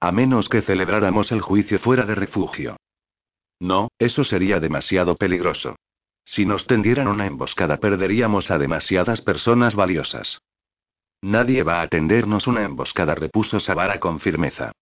[0.00, 2.76] A menos que celebráramos el juicio fuera de refugio.
[3.60, 5.76] No, eso sería demasiado peligroso.
[6.24, 10.38] Si nos tendieran una emboscada perderíamos a demasiadas personas valiosas.
[11.22, 14.72] Nadie va a tendernos una emboscada, repuso Savara con firmeza.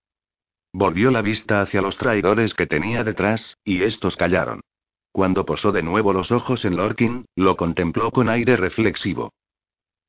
[0.73, 4.61] Volvió la vista hacia los traidores que tenía detrás, y estos callaron.
[5.13, 9.33] Cuando posó de nuevo los ojos en Lorkin, lo contempló con aire reflexivo.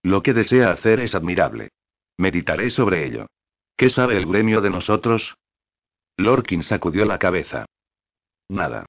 [0.04, 1.70] Lo que desea hacer es admirable.
[2.18, 3.28] Meditaré sobre ello.
[3.78, 5.36] ¿Qué sabe el gremio de nosotros?
[6.18, 7.66] Lorkin sacudió la cabeza.
[8.50, 8.86] Nada.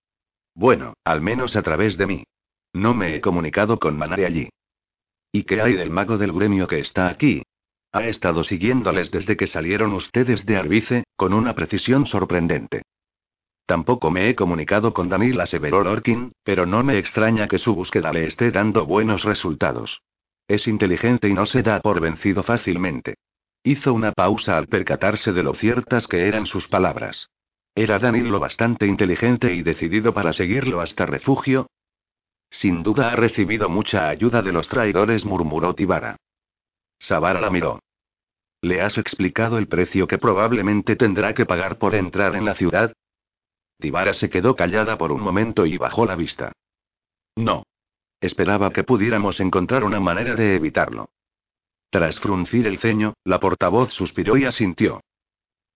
[0.55, 2.25] Bueno, al menos a través de mí.
[2.73, 4.49] No me he comunicado con Manare allí.
[5.33, 7.43] ¿Y qué hay del mago del gremio que está aquí?
[7.93, 12.81] Ha estado siguiéndoles desde que salieron ustedes de Arbice, con una precisión sorprendente.
[13.67, 18.11] Tampoco me he comunicado con Danil, aseveró Lorkin, pero no me extraña que su búsqueda
[18.11, 20.01] le esté dando buenos resultados.
[20.49, 23.17] Es inteligente y no se da por vencido fácilmente.
[23.63, 27.29] Hizo una pausa al percatarse de lo ciertas que eran sus palabras.
[27.75, 31.67] ¿Era Danil lo bastante inteligente y decidido para seguirlo hasta refugio?
[32.49, 36.17] Sin duda ha recibido mucha ayuda de los traidores, murmuró Tibara.
[36.99, 37.79] Savara la miró.
[38.63, 42.93] ¿Le has explicado el precio que probablemente tendrá que pagar por entrar en la ciudad?
[43.79, 46.53] Tibara se quedó callada por un momento y bajó la vista.
[47.37, 47.65] No.
[48.21, 51.09] Esperaba que pudiéramos encontrar una manera de evitarlo.
[51.91, 55.01] Tras fruncir el ceño, la portavoz suspiró y asintió.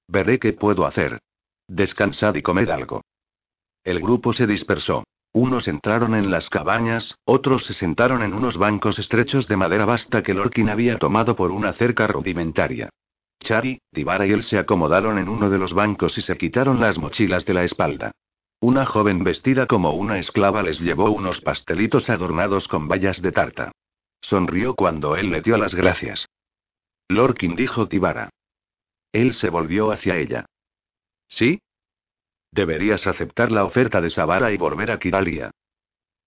[0.07, 1.21] Veré qué puedo hacer.
[1.67, 3.03] Descansad y comed algo.
[3.83, 5.05] El grupo se dispersó.
[5.35, 10.23] Unos entraron en las cabañas, otros se sentaron en unos bancos estrechos de madera vasta
[10.23, 12.91] que Lorkin había tomado por una cerca rudimentaria.
[13.41, 16.99] Chari, Tibara y él se acomodaron en uno de los bancos y se quitaron las
[16.99, 18.13] mochilas de la espalda.
[18.61, 23.73] Una joven vestida como una esclava les llevó unos pastelitos adornados con bayas de tarta.
[24.21, 26.29] Sonrió cuando él le dio las gracias.
[27.09, 28.31] Lorkin dijo Tibara.
[29.11, 30.47] Él se volvió hacia ella.
[31.27, 31.59] ¿Sí?
[32.55, 35.51] Deberías aceptar la oferta de Savara y volver a Kiralia.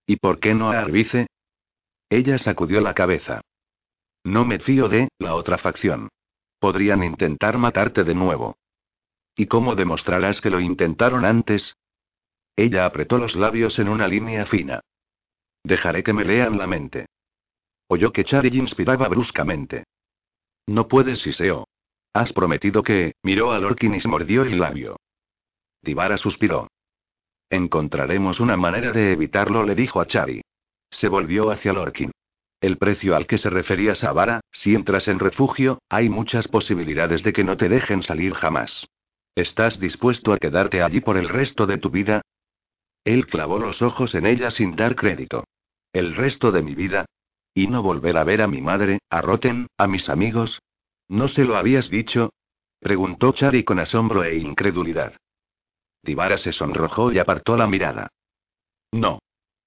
[0.06, 1.28] ¿Y por qué no a Arbice?
[2.10, 3.40] Ella sacudió la cabeza.
[4.26, 6.10] No me fío de la otra facción.
[6.60, 8.58] Podrían intentar matarte de nuevo.
[9.38, 11.78] ¿Y cómo demostrarás que lo intentaron antes?
[12.58, 14.82] Ella apretó los labios en una línea fina.
[15.64, 17.06] Dejaré que me lean la mente.
[17.88, 19.86] Oyó que Chari inspiraba bruscamente.
[20.66, 21.70] No puedes, Iseo.
[22.12, 24.98] Has prometido que, miró a Lorkin y se mordió el labio.
[25.88, 26.68] Divara suspiró.
[27.50, 30.42] Encontraremos una manera de evitarlo, le dijo a Chari.
[30.92, 32.12] Se volvió hacia Lorkin.
[32.60, 37.32] El precio al que se refería Savara, si entras en refugio, hay muchas posibilidades de
[37.32, 38.86] que no te dejen salir jamás.
[39.34, 42.22] ¿Estás dispuesto a quedarte allí por el resto de tu vida?
[43.06, 45.46] Él clavó los ojos en ella sin dar crédito.
[45.94, 47.06] ¿El resto de mi vida?
[47.54, 50.60] ¿Y no volver a ver a mi madre, a Roten, a mis amigos?
[51.08, 52.34] ¿No se lo habías dicho?
[52.82, 55.14] preguntó Chari con asombro e incredulidad.
[56.04, 58.10] Divara se sonrojó y apartó la mirada.
[58.91, 59.20] No.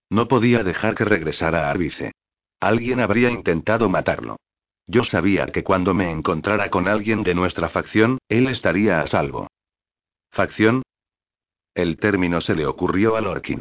[0.09, 2.13] No podía dejar que regresara a Arbice.
[2.61, 4.37] Alguien habría intentado matarlo.
[4.87, 9.47] Yo sabía que cuando me encontrara con alguien de nuestra facción, él estaría a salvo.
[10.31, 10.83] ¿Facción?
[11.75, 13.61] El término se le ocurrió a Lorkin.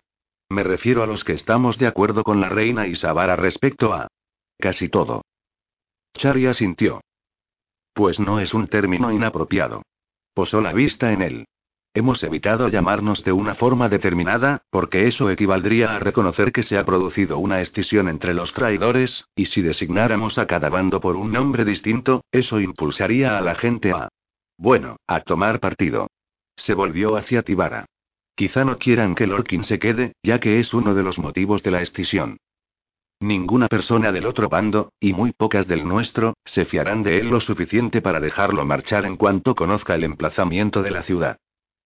[0.50, 4.08] Me refiero a los que estamos de acuerdo con la reina Isabara respecto a...
[4.58, 5.22] casi todo.
[6.14, 7.02] Charia sintió.
[7.94, 9.84] Pues no es un término inapropiado.
[10.34, 11.46] Posó la vista en él.
[12.00, 16.86] Hemos evitado llamarnos de una forma determinada, porque eso equivaldría a reconocer que se ha
[16.86, 21.66] producido una escisión entre los traidores, y si designáramos a cada bando por un nombre
[21.66, 24.08] distinto, eso impulsaría a la gente a...
[24.58, 26.08] Bueno, a tomar partido.
[26.56, 27.84] Se volvió hacia Tibara.
[28.34, 31.72] Quizá no quieran que Lorkin se quede, ya que es uno de los motivos de
[31.72, 32.38] la escisión.
[33.20, 37.42] Ninguna persona del otro bando, y muy pocas del nuestro, se fiarán de él lo
[37.42, 41.38] suficiente para dejarlo marchar en cuanto conozca el emplazamiento de la ciudad.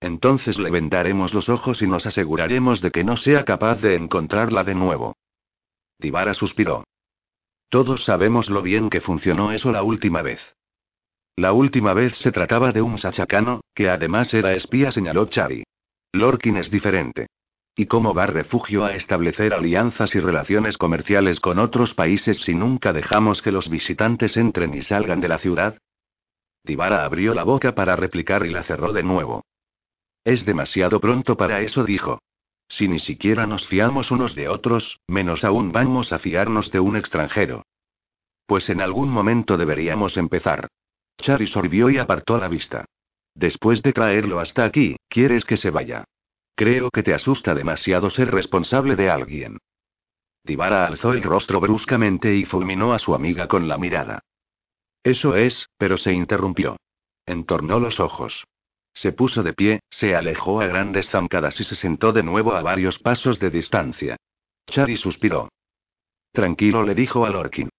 [0.03, 4.65] Entonces le vendaremos los ojos y nos aseguraremos de que no sea capaz de encontrarla
[4.65, 5.15] de nuevo.
[5.97, 6.83] Tibara suspiró.
[7.69, 10.41] Todos sabemos lo bien que funcionó eso la última vez.
[11.37, 15.63] La última vez se trataba de un sachacano, que además era espía, señaló Chari.
[16.11, 17.27] Lorkin es diferente.
[17.73, 22.91] ¿Y cómo va refugio a establecer alianzas y relaciones comerciales con otros países si nunca
[22.91, 25.77] dejamos que los visitantes entren y salgan de la ciudad?
[26.65, 29.43] Tibara abrió la boca para replicar y la cerró de nuevo.
[30.23, 32.19] Es demasiado pronto para eso, dijo.
[32.67, 36.95] Si ni siquiera nos fiamos unos de otros, menos aún vamos a fiarnos de un
[36.95, 37.63] extranjero.
[38.45, 40.67] Pues en algún momento deberíamos empezar.
[41.17, 42.85] Chari sorbió y apartó la vista.
[43.35, 46.05] Después de traerlo hasta aquí, ¿quieres que se vaya?
[46.55, 49.57] Creo que te asusta demasiado ser responsable de alguien.
[50.43, 54.19] Tibara alzó el rostro bruscamente y fulminó a su amiga con la mirada.
[55.03, 56.77] Eso es, pero se interrumpió.
[57.25, 58.43] Entornó los ojos.
[58.93, 62.61] Se puso de pie, se alejó a grandes zancadas y se sentó de nuevo a
[62.61, 64.17] varios pasos de distancia.
[64.67, 65.49] Chari suspiró.
[66.31, 67.69] Tranquilo, le dijo a Lorkin.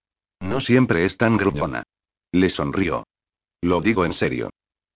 [0.40, 1.84] No siempre es tan gruñona.
[2.32, 3.04] Le sonrió.
[3.62, 4.50] Lo digo en serio.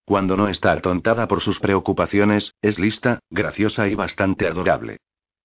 [0.04, 4.98] Cuando no está atontada por sus preocupaciones, es lista, graciosa y bastante adorable.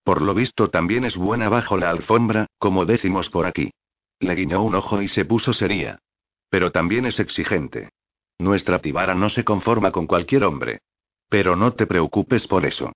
[0.03, 3.71] Por lo visto también es buena bajo la alfombra, como decimos por aquí.
[4.19, 5.99] Le guiñó un ojo y se puso seria.
[6.49, 7.89] Pero también es exigente.
[8.39, 10.79] Nuestra Tibara no se conforma con cualquier hombre.
[11.29, 12.91] Pero no te preocupes por eso.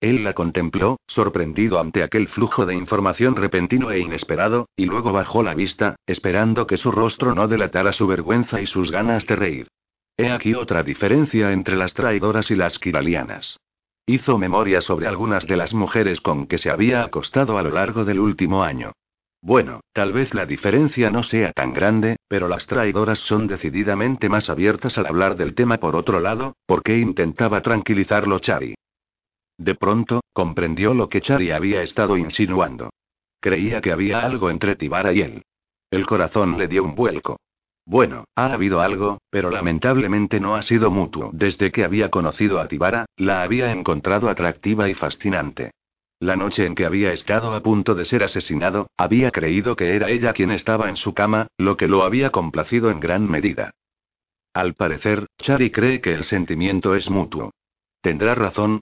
[0.00, 5.42] Él la contempló, sorprendido ante aquel flujo de información repentino e inesperado, y luego bajó
[5.42, 9.68] la vista, esperando que su rostro no delatara su vergüenza y sus ganas de reír.
[10.16, 13.56] He aquí otra diferencia entre las traidoras y las kiralianas.
[14.06, 18.04] Hizo memoria sobre algunas de las mujeres con que se había acostado a lo largo
[18.04, 18.92] del último año.
[19.40, 24.50] Bueno, tal vez la diferencia no sea tan grande, pero las traidoras son decididamente más
[24.50, 28.74] abiertas al hablar del tema por otro lado, porque intentaba tranquilizarlo Chari.
[29.56, 32.90] De pronto, comprendió lo que Chari había estado insinuando.
[33.40, 35.42] Creía que había algo entre Tibara y él.
[35.90, 37.38] El corazón le dio un vuelco.
[37.86, 41.30] Bueno, ha habido algo, pero lamentablemente no ha sido mutuo.
[41.32, 45.70] Desde que había conocido a Tibara, la había encontrado atractiva y fascinante.
[46.20, 50.10] La noche en que había estado a punto de ser asesinado, había creído que era
[50.10, 53.70] ella quien estaba en su cama, lo que lo había complacido en gran medida.
[54.52, 57.52] Al parecer, Chari cree que el sentimiento es mutuo.
[58.00, 58.80] ¿Tendrá razón?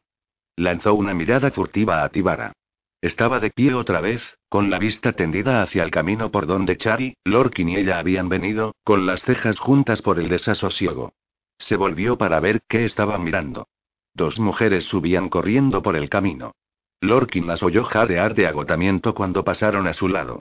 [0.57, 2.53] Lanzó una mirada furtiva a Tibara.
[3.03, 7.14] Estaba de pie otra vez, con la vista tendida hacia el camino por donde Chari,
[7.24, 11.12] Lorkin y ella habían venido, con las cejas juntas por el desasosiego.
[11.59, 13.68] Se volvió para ver qué estaba mirando.
[14.14, 16.53] Dos mujeres subían corriendo por el camino.
[17.01, 20.40] Lorkin las oyó jadear de agotamiento cuando pasaron a su lado.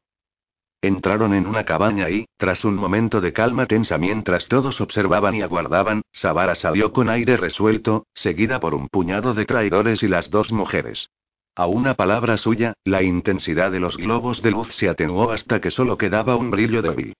[0.82, 5.41] Entraron en una cabaña y, tras un momento de calma tensa mientras todos observaban y
[5.41, 10.51] aguardaban, Savara salió con aire resuelto, seguida por un puñado de traidores y las dos
[10.51, 11.10] mujeres.
[11.56, 15.72] A una palabra suya, la intensidad de los globos de luz se atenuó hasta que
[15.72, 17.14] solo quedaba un brillo débil.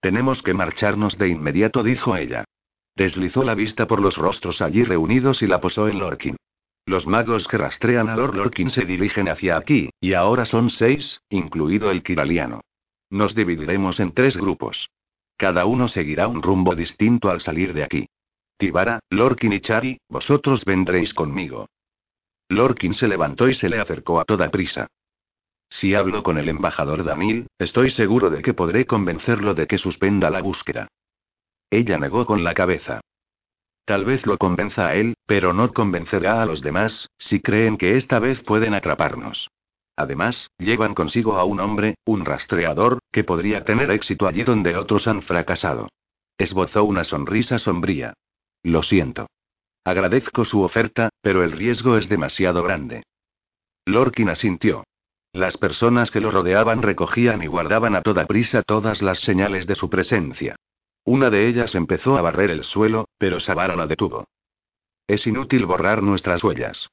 [0.00, 2.44] Tenemos que marcharnos de inmediato, dijo ella.
[2.94, 6.36] Deslizó la vista por los rostros allí reunidos y la posó en Lorkin.
[6.88, 11.20] Los magos que rastrean a Lord Lorkin se dirigen hacia aquí, y ahora son seis,
[11.28, 12.62] incluido el Kiraliano.
[13.10, 14.88] Nos dividiremos en tres grupos.
[15.36, 18.06] Cada uno seguirá un rumbo distinto al salir de aquí.
[18.56, 21.66] Tibara, Lorkin y Chari, vosotros vendréis conmigo.
[22.48, 24.86] Lorkin se levantó y se le acercó a toda prisa.
[25.68, 30.30] Si hablo con el embajador Danil, estoy seguro de que podré convencerlo de que suspenda
[30.30, 30.88] la búsqueda.
[31.68, 33.02] Ella negó con la cabeza.
[33.88, 37.96] Tal vez lo convenza a él, pero no convencerá a los demás, si creen que
[37.96, 39.48] esta vez pueden atraparnos.
[39.96, 45.08] Además, llevan consigo a un hombre, un rastreador, que podría tener éxito allí donde otros
[45.08, 45.88] han fracasado.
[46.36, 48.12] Esbozó una sonrisa sombría.
[48.62, 49.28] Lo siento.
[49.84, 53.04] Agradezco su oferta, pero el riesgo es demasiado grande.
[53.86, 54.84] Lorkin asintió.
[55.32, 59.76] Las personas que lo rodeaban recogían y guardaban a toda prisa todas las señales de
[59.76, 60.56] su presencia.
[61.04, 64.26] Una de ellas empezó a barrer el suelo, pero Sabara la detuvo.
[65.06, 66.88] Es inútil borrar nuestras huellas.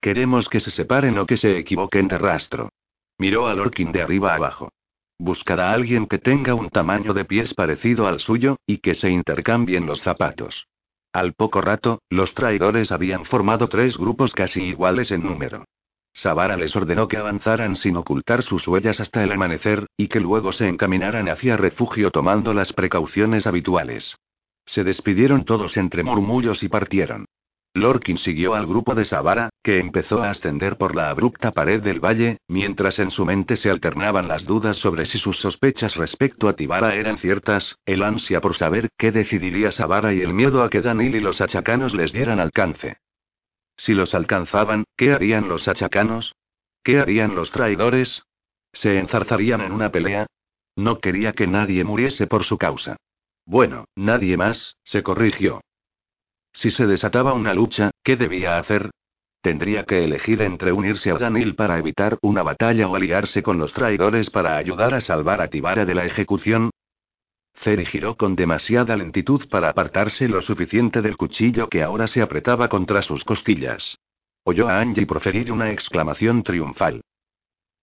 [0.00, 2.70] Queremos que se separen o que se equivoquen de rastro.
[3.18, 4.70] Miró a Lorkin de arriba abajo.
[5.18, 9.10] Buscará a alguien que tenga un tamaño de pies parecido al suyo, y que se
[9.10, 10.66] intercambien los zapatos.
[11.12, 15.64] Al poco rato, los traidores habían formado tres grupos casi iguales en número.
[16.12, 20.52] Sabara les ordenó que avanzaran sin ocultar sus huellas hasta el amanecer, y que luego
[20.52, 24.16] se encaminaran hacia refugio tomando las precauciones habituales.
[24.66, 27.26] Se despidieron todos entre murmullos y partieron.
[27.72, 32.00] Lorkin siguió al grupo de Sabara, que empezó a ascender por la abrupta pared del
[32.00, 36.54] valle, mientras en su mente se alternaban las dudas sobre si sus sospechas respecto a
[36.54, 40.80] Tibara eran ciertas, el ansia por saber qué decidiría Sabara y el miedo a que
[40.80, 42.96] Danil y los achacanos les dieran alcance.
[43.84, 46.34] Si los alcanzaban, ¿qué harían los achacanos?
[46.84, 48.22] ¿Qué harían los traidores?
[48.74, 50.26] ¿Se enzarzarían en una pelea?
[50.76, 52.96] No quería que nadie muriese por su causa.
[53.46, 55.62] Bueno, nadie más, se corrigió.
[56.52, 58.90] Si se desataba una lucha, ¿qué debía hacer?
[59.40, 63.72] Tendría que elegir entre unirse a Danil para evitar una batalla o aliarse con los
[63.72, 66.70] traidores para ayudar a salvar a Tibara de la ejecución.
[67.62, 72.68] Ceri giró con demasiada lentitud para apartarse lo suficiente del cuchillo que ahora se apretaba
[72.68, 73.98] contra sus costillas.
[74.44, 77.02] Oyó a Angie proferir una exclamación triunfal.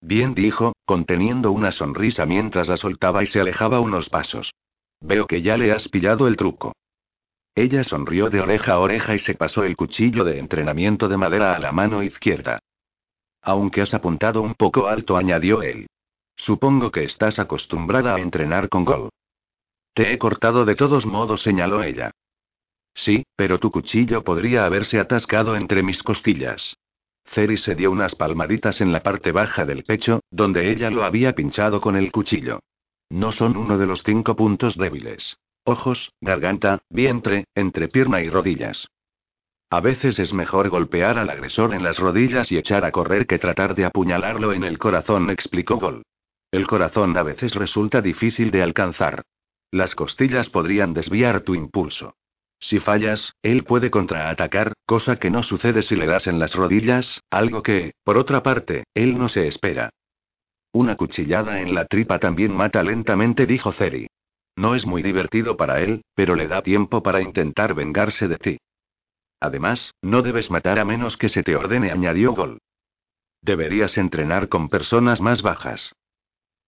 [0.01, 4.51] Bien dijo, conteniendo una sonrisa mientras la soltaba y se alejaba unos pasos.
[4.99, 6.73] Veo que ya le has pillado el truco.
[7.53, 11.55] Ella sonrió de oreja a oreja y se pasó el cuchillo de entrenamiento de madera
[11.55, 12.59] a la mano izquierda.
[13.43, 15.87] Aunque has apuntado un poco alto, añadió él.
[16.35, 19.09] Supongo que estás acostumbrada a entrenar con Gol.
[19.97, 22.11] Te he cortado de todos modos, señaló ella.
[22.93, 26.77] Sí, pero tu cuchillo podría haberse atascado entre mis costillas.
[27.33, 31.33] Ceri se dio unas palmaditas en la parte baja del pecho, donde ella lo había
[31.33, 32.59] pinchado con el cuchillo.
[33.09, 35.37] No son uno de los cinco puntos débiles.
[35.63, 38.87] Ojos, garganta, vientre, entrepierna y rodillas.
[39.71, 43.39] A veces es mejor golpear al agresor en las rodillas y echar a correr que
[43.39, 46.03] tratar de apuñalarlo en el corazón, explicó Gol.
[46.51, 49.23] El corazón a veces resulta difícil de alcanzar.
[49.71, 52.15] Las costillas podrían desviar tu impulso.
[52.59, 57.21] Si fallas, él puede contraatacar, cosa que no sucede si le das en las rodillas,
[57.29, 59.89] algo que, por otra parte, él no se espera.
[60.71, 64.07] Una cuchillada en la tripa también mata lentamente, dijo Ceri.
[64.55, 68.57] No es muy divertido para él, pero le da tiempo para intentar vengarse de ti.
[69.39, 72.59] Además, no debes matar a menos que se te ordene, añadió Gol.
[73.41, 75.93] Deberías entrenar con personas más bajas.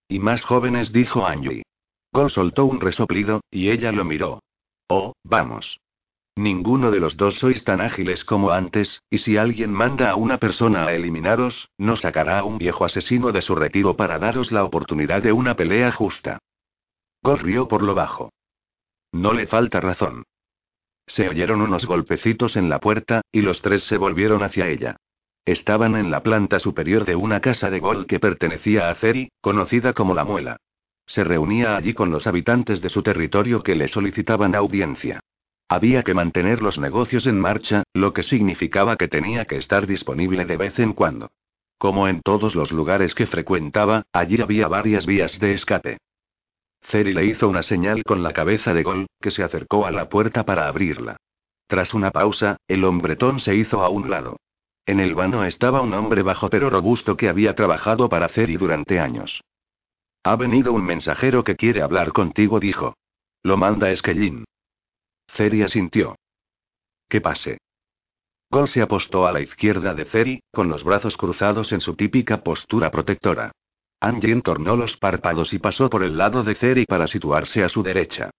[0.08, 1.64] Y más jóvenes, dijo Angie.
[2.12, 4.42] Gol soltó un resoplido, y ella lo miró.
[4.88, 5.78] Oh, vamos.
[6.36, 10.38] Ninguno de los dos sois tan ágiles como antes, y si alguien manda a una
[10.38, 14.64] persona a eliminaros, no sacará a un viejo asesino de su retiro para daros la
[14.64, 16.38] oportunidad de una pelea justa.
[17.22, 18.32] Gol rió por lo bajo.
[19.12, 20.24] No le falta razón.
[21.06, 24.96] Se oyeron unos golpecitos en la puerta, y los tres se volvieron hacia ella.
[25.44, 29.92] Estaban en la planta superior de una casa de Gol que pertenecía a Ceri, conocida
[29.92, 30.58] como La Muela.
[31.10, 35.18] Se reunía allí con los habitantes de su territorio que le solicitaban audiencia.
[35.68, 40.44] Había que mantener los negocios en marcha, lo que significaba que tenía que estar disponible
[40.44, 41.32] de vez en cuando.
[41.78, 45.98] Como en todos los lugares que frecuentaba, allí había varias vías de escape.
[46.82, 50.08] Ceri le hizo una señal con la cabeza de Gol, que se acercó a la
[50.08, 51.16] puerta para abrirla.
[51.66, 54.36] Tras una pausa, el hombretón se hizo a un lado.
[54.86, 59.00] En el vano estaba un hombre bajo pero robusto que había trabajado para Ceri durante
[59.00, 59.40] años.
[60.22, 62.96] Ha venido un mensajero que quiere hablar contigo, dijo.
[63.42, 64.44] Lo manda Esquellín.
[65.34, 66.16] Ceri asintió.
[67.08, 67.58] Que pase.
[68.50, 72.42] Gol se apostó a la izquierda de Ceri, con los brazos cruzados en su típica
[72.42, 73.52] postura protectora.
[74.00, 77.82] Angie entornó los párpados y pasó por el lado de Ceri para situarse a su
[77.82, 78.30] derecha.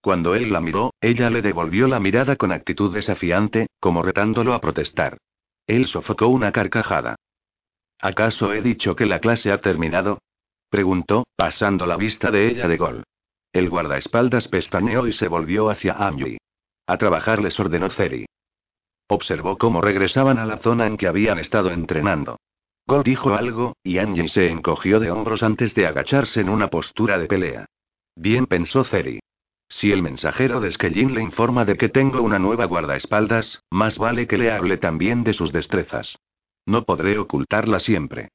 [0.00, 4.60] Cuando él la miró, ella le devolvió la mirada con actitud desafiante, como retándolo a
[4.60, 5.18] protestar.
[5.66, 7.16] Él sofocó una carcajada.
[7.98, 10.18] ¿Acaso he dicho que la clase ha terminado?
[10.70, 13.02] Preguntó, pasando la vista de ella de gol.
[13.52, 16.38] El guardaespaldas pestañeó y se volvió hacia Angie.
[16.86, 18.26] A trabajar les ordenó Ceri.
[19.08, 22.38] Observó cómo regresaban a la zona en que habían estado entrenando.
[22.86, 27.18] Gol dijo algo, y Angie se encogió de hombros antes de agacharse en una postura
[27.18, 27.66] de pelea.
[28.14, 29.18] Bien pensó Ceri.
[29.68, 34.28] Si el mensajero de Skellin le informa de que tengo una nueva guardaespaldas, más vale
[34.28, 36.16] que le hable también de sus destrezas.
[36.66, 38.30] No podré ocultarla siempre.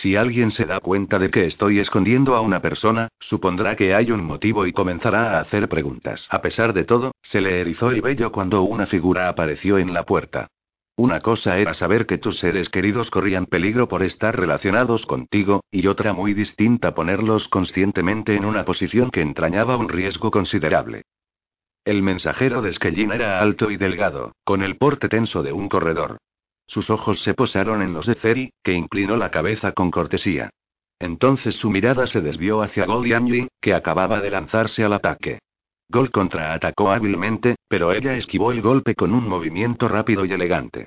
[0.00, 4.10] Si alguien se da cuenta de que estoy escondiendo a una persona, supondrá que hay
[4.10, 6.26] un motivo y comenzará a hacer preguntas.
[6.30, 10.02] A pesar de todo, se le erizó el vello cuando una figura apareció en la
[10.02, 10.48] puerta.
[10.96, 15.86] Una cosa era saber que tus seres queridos corrían peligro por estar relacionados contigo, y
[15.86, 21.02] otra muy distinta ponerlos conscientemente en una posición que entrañaba un riesgo considerable.
[21.84, 26.18] El mensajero de Skellin era alto y delgado, con el porte tenso de un corredor.
[26.66, 30.50] Sus ojos se posaron en los de Ceri, que inclinó la cabeza con cortesía.
[30.98, 35.40] Entonces su mirada se desvió hacia Gol y que acababa de lanzarse al ataque.
[35.88, 40.86] Gol contraatacó hábilmente, pero ella esquivó el golpe con un movimiento rápido y elegante.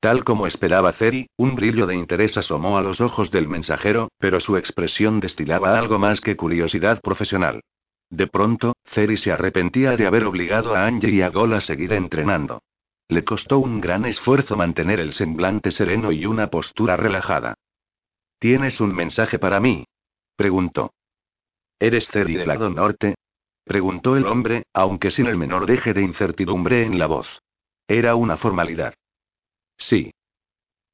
[0.00, 4.38] Tal como esperaba Ceri, un brillo de interés asomó a los ojos del mensajero, pero
[4.38, 7.62] su expresión destilaba algo más que curiosidad profesional.
[8.10, 11.92] De pronto, Ceri se arrepentía de haber obligado a Angie y a Gol a seguir
[11.94, 12.60] entrenando.
[13.08, 17.54] Le costó un gran esfuerzo mantener el semblante sereno y una postura relajada.
[18.38, 19.84] ¿Tienes un mensaje para mí?
[20.36, 20.92] preguntó.
[21.78, 23.16] ¿Eres Ceri del lado norte?
[23.64, 27.26] preguntó el hombre, aunque sin el menor deje de incertidumbre en la voz.
[27.88, 28.94] Era una formalidad.
[29.76, 30.10] Sí.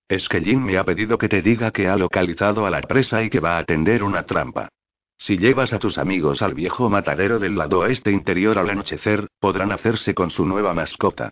[0.08, 3.22] Es que Jin me ha pedido que te diga que ha localizado a la presa
[3.22, 4.68] y que va a tender una trampa.
[5.16, 9.70] Si llevas a tus amigos al viejo matadero del lado oeste interior al anochecer, podrán
[9.70, 11.30] hacerse con su nueva mascota.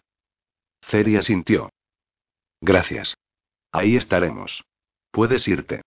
[0.89, 1.71] Ceria sintió.
[2.61, 3.15] Gracias.
[3.73, 4.63] Ahí estaremos.
[5.11, 5.83] Puedes irte.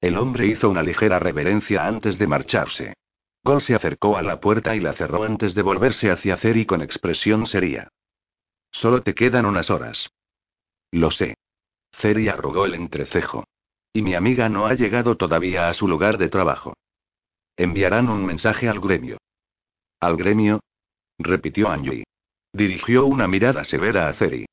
[0.00, 2.94] El hombre hizo una ligera reverencia antes de marcharse.
[3.42, 6.82] Gol se acercó a la puerta y la cerró antes de volverse hacia Ceri con
[6.82, 7.88] expresión seria.
[8.72, 10.08] Solo te quedan unas horas.
[10.90, 11.34] Lo sé.
[12.00, 13.44] Ceri arrugó el entrecejo.
[13.92, 16.74] Y mi amiga no ha llegado todavía a su lugar de trabajo.
[17.56, 19.18] Enviarán un mensaje al gremio.
[20.00, 20.60] ¿Al gremio?
[21.18, 22.04] repitió Angie.
[22.56, 24.46] Dirigió una mirada severa a Ceri.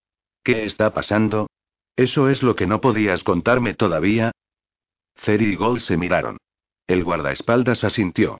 [0.43, 1.47] ¿Qué está pasando?
[1.95, 4.33] ¿Eso es lo que no podías contarme todavía?
[5.21, 6.35] Ceri y Gold se miraron.
[6.85, 8.39] El guardaespaldas asintió.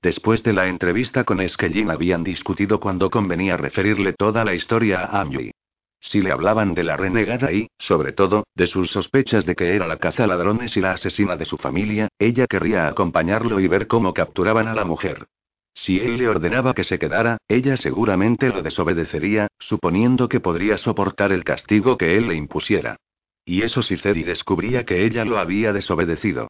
[0.00, 5.20] Después de la entrevista con Skellin habían discutido cuando convenía referirle toda la historia a
[5.20, 5.52] Angie.
[6.00, 9.86] Si le hablaban de la renegada y, sobre todo, de sus sospechas de que era
[9.86, 14.68] la cazaladrones y la asesina de su familia, ella querría acompañarlo y ver cómo capturaban
[14.68, 15.26] a la mujer.
[15.74, 21.32] Si él le ordenaba que se quedara, ella seguramente lo desobedecería, suponiendo que podría soportar
[21.32, 22.96] el castigo que él le impusiera.
[23.44, 26.48] Y eso si Cedi descubría que ella lo había desobedecido.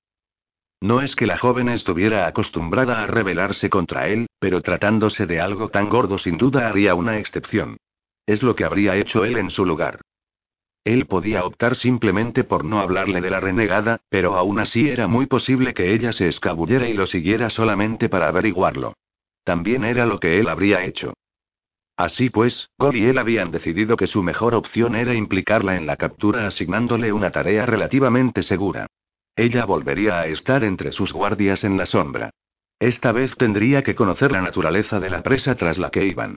[0.82, 5.68] No es que la joven estuviera acostumbrada a rebelarse contra él, pero tratándose de algo
[5.68, 7.76] tan gordo sin duda haría una excepción.
[8.26, 10.00] Es lo que habría hecho él en su lugar.
[10.84, 15.26] Él podía optar simplemente por no hablarle de la renegada, pero aún así era muy
[15.26, 18.94] posible que ella se escabullera y lo siguiera solamente para averiguarlo.
[19.44, 21.14] También era lo que él habría hecho.
[21.96, 25.96] Así pues, Gol y él habían decidido que su mejor opción era implicarla en la
[25.96, 28.86] captura asignándole una tarea relativamente segura.
[29.36, 32.30] Ella volvería a estar entre sus guardias en la sombra.
[32.78, 36.36] Esta vez tendría que conocer la naturaleza de la presa tras la que iban.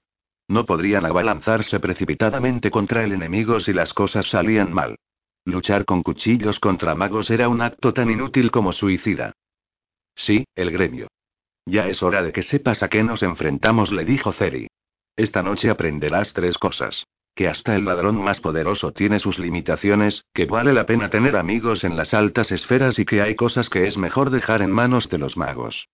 [0.50, 4.98] No podrían abalanzarse precipitadamente contra el enemigo si las cosas salían mal.
[5.46, 9.32] Luchar con cuchillos contra magos era un acto tan inútil como suicida.
[10.16, 11.08] Sí, el gremio.
[11.66, 14.68] Ya es hora de que sepas a qué nos enfrentamos, le dijo Ceri.
[15.16, 17.06] Esta noche aprenderás tres cosas.
[17.36, 21.84] Que hasta el ladrón más poderoso tiene sus limitaciones, que vale la pena tener amigos
[21.84, 25.18] en las altas esferas y que hay cosas que es mejor dejar en manos de
[25.18, 25.88] los magos.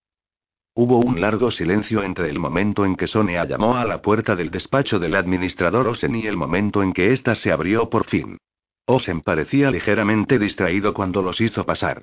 [0.74, 4.50] Hubo un largo silencio entre el momento en que Sonia llamó a la puerta del
[4.50, 8.38] despacho del administrador Osen y el momento en que ésta se abrió por fin.
[8.86, 12.02] Osen parecía ligeramente distraído cuando los hizo pasar.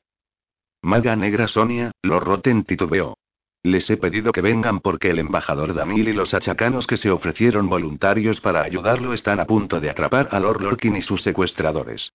[0.81, 3.18] Maga negra Sonia, lo roten titubeó.
[3.63, 7.69] Les he pedido que vengan porque el embajador Damil y los achacanos que se ofrecieron
[7.69, 12.11] voluntarios para ayudarlo están a punto de atrapar a Lord Lorkin y sus secuestradores.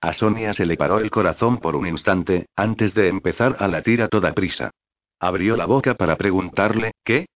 [0.00, 4.02] A Sonia se le paró el corazón por un instante, antes de empezar a latir
[4.02, 4.70] a toda prisa.
[5.18, 7.26] Abrió la boca para preguntarle, ¿qué?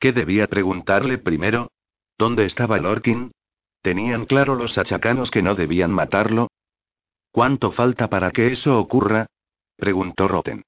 [0.00, 1.70] ¿Qué debía preguntarle primero?
[2.18, 3.30] ¿Dónde estaba Lorkin?
[3.82, 6.48] ¿Tenían claro los achacanos que no debían matarlo?
[7.30, 9.26] ¿Cuánto falta para que eso ocurra?
[9.76, 10.64] preguntó Roten.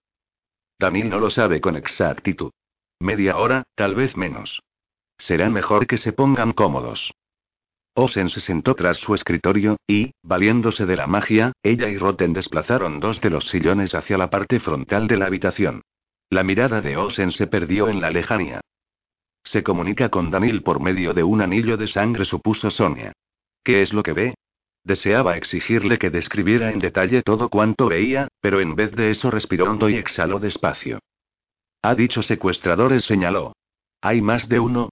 [0.83, 2.51] Tamil no lo sabe con exactitud.
[2.99, 4.65] Media hora, tal vez menos.
[5.17, 7.15] Será mejor que se pongan cómodos.
[7.95, 12.99] Osen se sentó tras su escritorio, y, valiéndose de la magia, ella y Roten desplazaron
[12.99, 15.83] dos de los sillones hacia la parte frontal de la habitación.
[16.31, 18.61] La mirada de Osen se perdió en la lejanía.
[19.45, 23.13] Se comunica con Danil por medio de un anillo de sangre, supuso Sonia.
[23.63, 24.35] ¿Qué es lo que ve?
[24.85, 29.71] Deseaba exigirle que describiera en detalle todo cuanto veía, pero en vez de eso respiró
[29.71, 30.99] hondo y exhaló despacio.
[31.83, 33.55] Ha dicho secuestradores, señaló.
[34.01, 34.91] ¿Hay más de uno?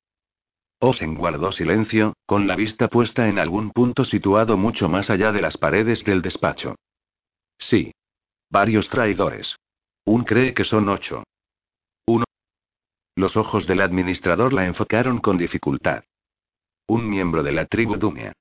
[0.78, 5.42] Osen guardó silencio, con la vista puesta en algún punto situado mucho más allá de
[5.42, 6.76] las paredes del despacho.
[7.58, 7.92] Sí.
[8.48, 9.56] Varios traidores.
[10.04, 11.24] Un cree que son ocho.
[12.06, 12.24] Uno.
[13.14, 16.04] Los ojos del administrador la enfocaron con dificultad.
[16.86, 18.32] Un miembro de la tribu Dumia.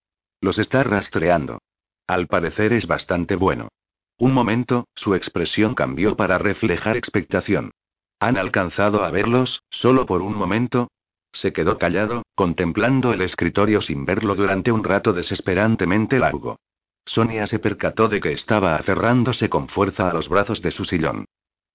[0.41, 1.59] Los está rastreando.
[2.07, 3.69] Al parecer es bastante bueno.
[4.17, 7.71] Un momento, su expresión cambió para reflejar expectación.
[8.19, 10.89] ¿Han alcanzado a verlos, solo por un momento?
[11.31, 16.57] Se quedó callado, contemplando el escritorio sin verlo durante un rato desesperantemente largo.
[17.05, 21.25] Sonia se percató de que estaba aferrándose con fuerza a los brazos de su sillón.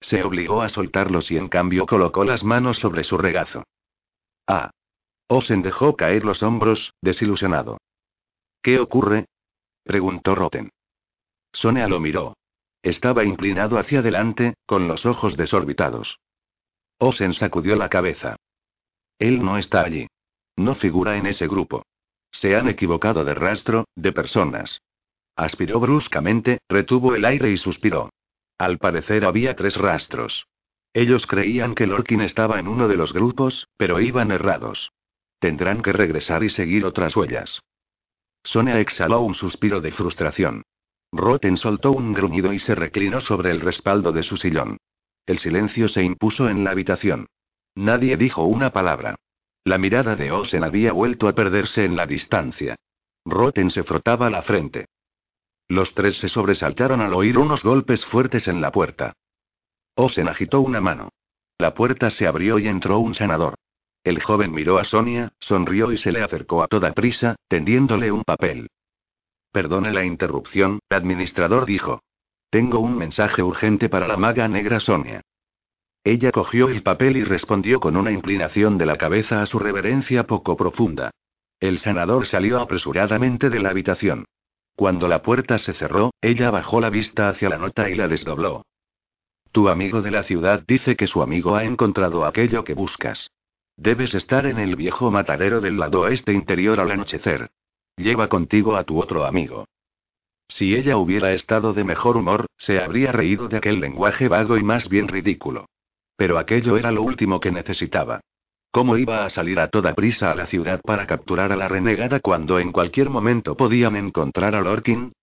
[0.01, 3.63] Se obligó a soltarlos y en cambio colocó las manos sobre su regazo.
[4.47, 4.71] Ah.
[5.27, 7.79] Osen dejó caer los hombros, desilusionado.
[8.65, 9.27] ¿Qué ocurre?
[9.83, 10.71] preguntó Roten.
[11.53, 12.35] Sonia lo miró.
[12.81, 16.17] Estaba inclinado hacia adelante, con los ojos desorbitados.
[16.97, 18.37] Osen sacudió la cabeza.
[19.19, 20.07] Él no está allí.
[20.55, 21.83] No figura en ese grupo.
[22.31, 24.81] Se han equivocado de rastro, de personas.
[25.35, 28.09] Aspiró bruscamente, retuvo el aire y suspiró.
[28.57, 30.47] Al parecer había tres rastros.
[30.91, 34.91] Ellos creían que Lorkin estaba en uno de los grupos, pero iban errados.
[35.37, 37.61] Tendrán que regresar y seguir otras huellas.
[38.45, 40.63] Sonia exhaló un suspiro de frustración.
[41.11, 44.77] Roten soltó un gruñido y se reclinó sobre el respaldo de su sillón.
[45.25, 47.27] El silencio se impuso en la habitación.
[47.75, 49.15] Nadie dijo una palabra.
[49.63, 52.75] La mirada de Osen había vuelto a perderse en la distancia.
[53.25, 54.85] Roten se frotaba la frente.
[55.67, 59.13] Los tres se sobresaltaron al oír unos golpes fuertes en la puerta.
[59.95, 61.09] Osen agitó una mano.
[61.57, 63.55] La puerta se abrió y entró un sanador.
[64.05, 68.23] El joven miró a Sonia, sonrió y se le acercó a toda prisa, tendiéndole un
[68.23, 68.69] papel.
[69.51, 72.03] Perdone la interrupción, administrador dijo.
[72.51, 75.21] Tengo un mensaje urgente para la maga negra Sonia.
[76.03, 80.27] Ella cogió el papel y respondió con una inclinación de la cabeza a su reverencia
[80.27, 81.09] poco profunda.
[81.59, 84.25] El sanador salió apresuradamente de la habitación.
[84.75, 88.65] Cuando la puerta se cerró, ella bajó la vista hacia la nota y la desdobló.
[89.51, 93.31] Tu amigo de la ciudad dice que su amigo ha encontrado aquello que buscas.
[93.77, 97.49] Debes estar en el viejo matadero del lado oeste interior al anochecer.
[97.97, 99.67] Lleva contigo a tu otro amigo.
[100.47, 104.63] Si ella hubiera estado de mejor humor, se habría reído de aquel lenguaje vago y
[104.63, 105.65] más bien ridículo.
[106.15, 108.21] Pero aquello era lo último que necesitaba.
[108.71, 112.19] ¿Cómo iba a salir a toda prisa a la ciudad para capturar a la renegada
[112.19, 115.13] cuando en cualquier momento podían encontrar a Lorkin?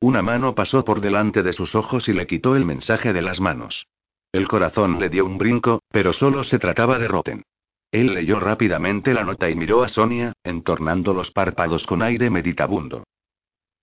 [0.00, 3.38] Una mano pasó por delante de sus ojos y le quitó el mensaje de las
[3.38, 3.86] manos.
[4.32, 7.42] El corazón le dio un brinco, pero solo se trataba de Roten.
[7.92, 13.04] Él leyó rápidamente la nota y miró a Sonia, entornando los párpados con aire meditabundo.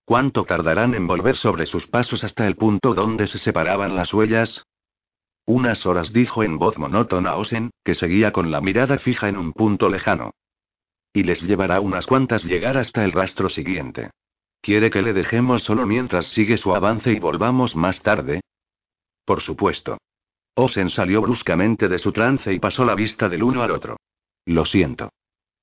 [0.06, 4.64] ¿Cuánto tardarán en volver sobre sus pasos hasta el punto donde se separaban las huellas?
[5.46, 9.52] Unas horas dijo en voz monótona Osen, que seguía con la mirada fija en un
[9.52, 10.32] punto lejano.
[11.12, 14.12] Y les llevará unas cuantas llegar hasta el rastro siguiente.
[14.62, 18.42] ¿Quiere que le dejemos solo mientras sigue su avance y volvamos más tarde?
[19.26, 19.98] Por supuesto.
[20.60, 23.98] Osen salió bruscamente de su trance y pasó la vista del uno al otro.
[24.44, 25.12] Lo siento.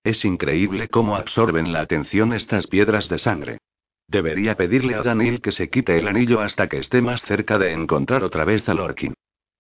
[0.05, 3.59] Es increíble cómo absorben la atención estas piedras de sangre.
[4.07, 7.73] Debería pedirle a Daniel que se quite el anillo hasta que esté más cerca de
[7.73, 9.15] encontrar otra vez a Lorkin.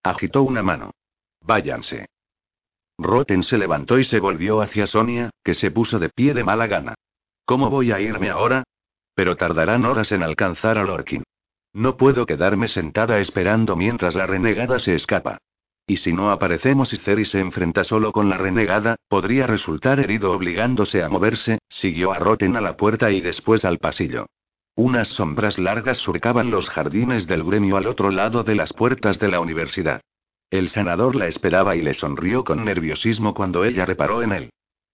[0.04, 0.92] Agitó una mano.
[1.40, 2.06] Váyanse.
[2.96, 6.68] Roten se levantó y se volvió hacia Sonia, que se puso de pie de mala
[6.68, 6.94] gana.
[7.44, 8.62] ¿Cómo voy a irme ahora?
[9.16, 11.24] Pero tardarán horas en alcanzar a Lorkin.
[11.74, 15.38] No puedo quedarme sentada esperando mientras la renegada se escapa.
[15.86, 20.32] Y si no aparecemos y Ceri se enfrenta solo con la renegada, podría resultar herido
[20.32, 24.26] obligándose a moverse, siguió a Roten a la puerta y después al pasillo.
[24.76, 29.28] Unas sombras largas surcaban los jardines del gremio al otro lado de las puertas de
[29.28, 30.00] la universidad.
[30.50, 34.50] El senador la esperaba y le sonrió con nerviosismo cuando ella reparó en él.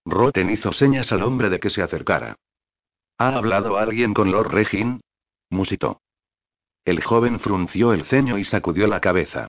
[0.07, 2.36] Roten hizo señas al hombre de que se acercara.
[3.19, 5.01] ¿Ha hablado alguien con Lord Regin?
[5.51, 6.01] musitó.
[6.85, 9.48] El joven frunció el ceño y sacudió la cabeza.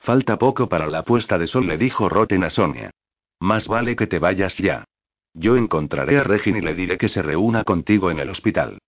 [0.00, 2.90] Falta poco para la puesta de sol, le dijo Roten a Sonia.
[3.38, 4.84] Más vale que te vayas ya.
[5.34, 8.78] Yo encontraré a Regin y le diré que se reúna contigo en el hospital.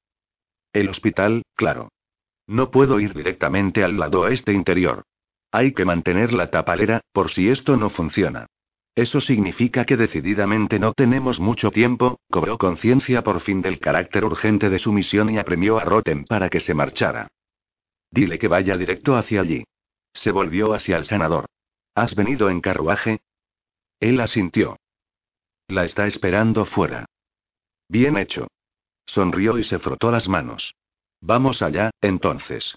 [0.72, 1.88] El hospital, claro.
[2.46, 5.04] No puedo ir directamente al lado oeste interior.
[5.52, 8.46] Hay que mantener la tapalera, por si esto no funciona.
[8.96, 14.68] Eso significa que decididamente no tenemos mucho tiempo, cobró conciencia por fin del carácter urgente
[14.68, 17.28] de su misión y apremió a Roten para que se marchara.
[18.15, 19.65] Dile que vaya directo hacia allí.
[20.12, 21.47] Se volvió hacia el sanador.
[21.97, 23.23] ¿Has venido en carruaje?
[23.99, 24.77] Él asintió.
[25.66, 27.07] La está esperando fuera.
[27.89, 28.47] Bien hecho.
[29.07, 30.74] Sonrió y se frotó las manos.
[31.20, 32.77] Vamos allá, entonces.